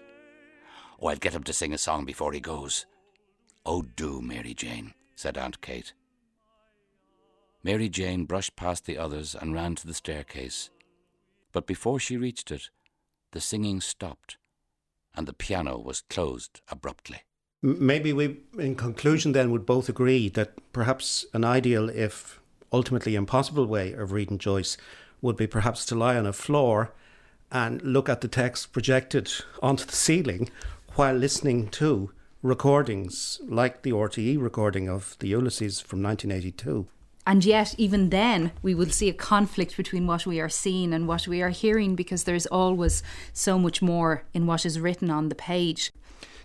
Oh, 1.00 1.06
I'll 1.06 1.16
get 1.16 1.34
him 1.34 1.44
to 1.44 1.54
sing 1.54 1.72
a 1.72 1.78
song 1.78 2.04
before 2.04 2.34
he 2.34 2.40
goes. 2.40 2.84
Oh, 3.68 3.82
do, 3.82 4.22
Mary 4.22 4.54
Jane, 4.54 4.94
said 5.16 5.36
Aunt 5.36 5.60
Kate. 5.60 5.92
Mary 7.64 7.88
Jane 7.88 8.24
brushed 8.24 8.54
past 8.54 8.86
the 8.86 8.96
others 8.96 9.34
and 9.34 9.52
ran 9.52 9.74
to 9.74 9.88
the 9.88 9.92
staircase. 9.92 10.70
But 11.50 11.66
before 11.66 11.98
she 11.98 12.16
reached 12.16 12.52
it, 12.52 12.70
the 13.32 13.40
singing 13.40 13.80
stopped 13.80 14.36
and 15.16 15.26
the 15.26 15.32
piano 15.32 15.78
was 15.78 16.02
closed 16.02 16.60
abruptly. 16.68 17.22
Maybe 17.60 18.12
we, 18.12 18.36
in 18.56 18.76
conclusion, 18.76 19.32
then 19.32 19.50
would 19.50 19.66
both 19.66 19.88
agree 19.88 20.28
that 20.28 20.52
perhaps 20.72 21.26
an 21.34 21.44
ideal, 21.44 21.88
if 21.88 22.40
ultimately 22.72 23.16
impossible, 23.16 23.66
way 23.66 23.92
of 23.94 24.12
reading 24.12 24.38
Joyce 24.38 24.76
would 25.20 25.36
be 25.36 25.48
perhaps 25.48 25.84
to 25.86 25.96
lie 25.96 26.16
on 26.16 26.26
a 26.26 26.32
floor 26.32 26.92
and 27.50 27.82
look 27.82 28.08
at 28.08 28.20
the 28.20 28.28
text 28.28 28.72
projected 28.72 29.32
onto 29.60 29.86
the 29.86 29.96
ceiling 29.96 30.50
while 30.94 31.14
listening 31.14 31.68
to 31.70 32.12
recordings 32.46 33.40
like 33.46 33.82
the 33.82 33.90
RTE 33.90 34.40
recording 34.40 34.88
of 34.88 35.16
the 35.18 35.28
Ulysses 35.28 35.80
from 35.80 36.02
1982. 36.02 36.86
And 37.26 37.44
yet, 37.44 37.74
even 37.76 38.10
then, 38.10 38.52
we 38.62 38.72
will 38.72 38.90
see 38.90 39.08
a 39.08 39.12
conflict 39.12 39.76
between 39.76 40.06
what 40.06 40.26
we 40.26 40.40
are 40.40 40.48
seeing 40.48 40.94
and 40.94 41.08
what 41.08 41.26
we 41.26 41.42
are 41.42 41.50
hearing 41.50 41.96
because 41.96 42.22
there's 42.22 42.46
always 42.46 43.02
so 43.32 43.58
much 43.58 43.82
more 43.82 44.22
in 44.32 44.46
what 44.46 44.64
is 44.64 44.78
written 44.78 45.10
on 45.10 45.28
the 45.28 45.34
page. 45.34 45.92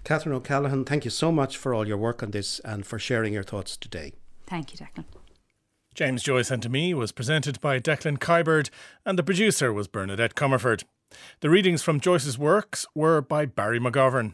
Catherine 0.03 0.35
O'Callaghan, 0.35 0.85
thank 0.85 1.05
you 1.05 1.11
so 1.11 1.31
much 1.31 1.55
for 1.55 1.75
all 1.75 1.87
your 1.87 1.97
work 1.97 2.23
on 2.23 2.31
this 2.31 2.59
and 2.61 2.83
for 2.83 2.97
sharing 2.97 3.33
your 3.33 3.43
thoughts 3.43 3.77
today. 3.77 4.13
Thank 4.47 4.73
you, 4.73 4.79
Declan. 4.79 5.05
James 5.93 6.23
Joyce 6.23 6.49
and 6.49 6.63
to 6.63 6.69
Me 6.69 6.95
was 6.95 7.11
presented 7.11 7.61
by 7.61 7.79
Declan 7.79 8.17
Kiberd 8.17 8.71
and 9.05 9.19
the 9.19 9.23
producer 9.23 9.71
was 9.71 9.87
Bernadette 9.87 10.33
Comerford. 10.33 10.83
The 11.41 11.49
readings 11.49 11.83
from 11.83 11.99
Joyce's 11.99 12.39
works 12.39 12.87
were 12.95 13.21
by 13.21 13.45
Barry 13.45 13.79
McGovern. 13.79 14.33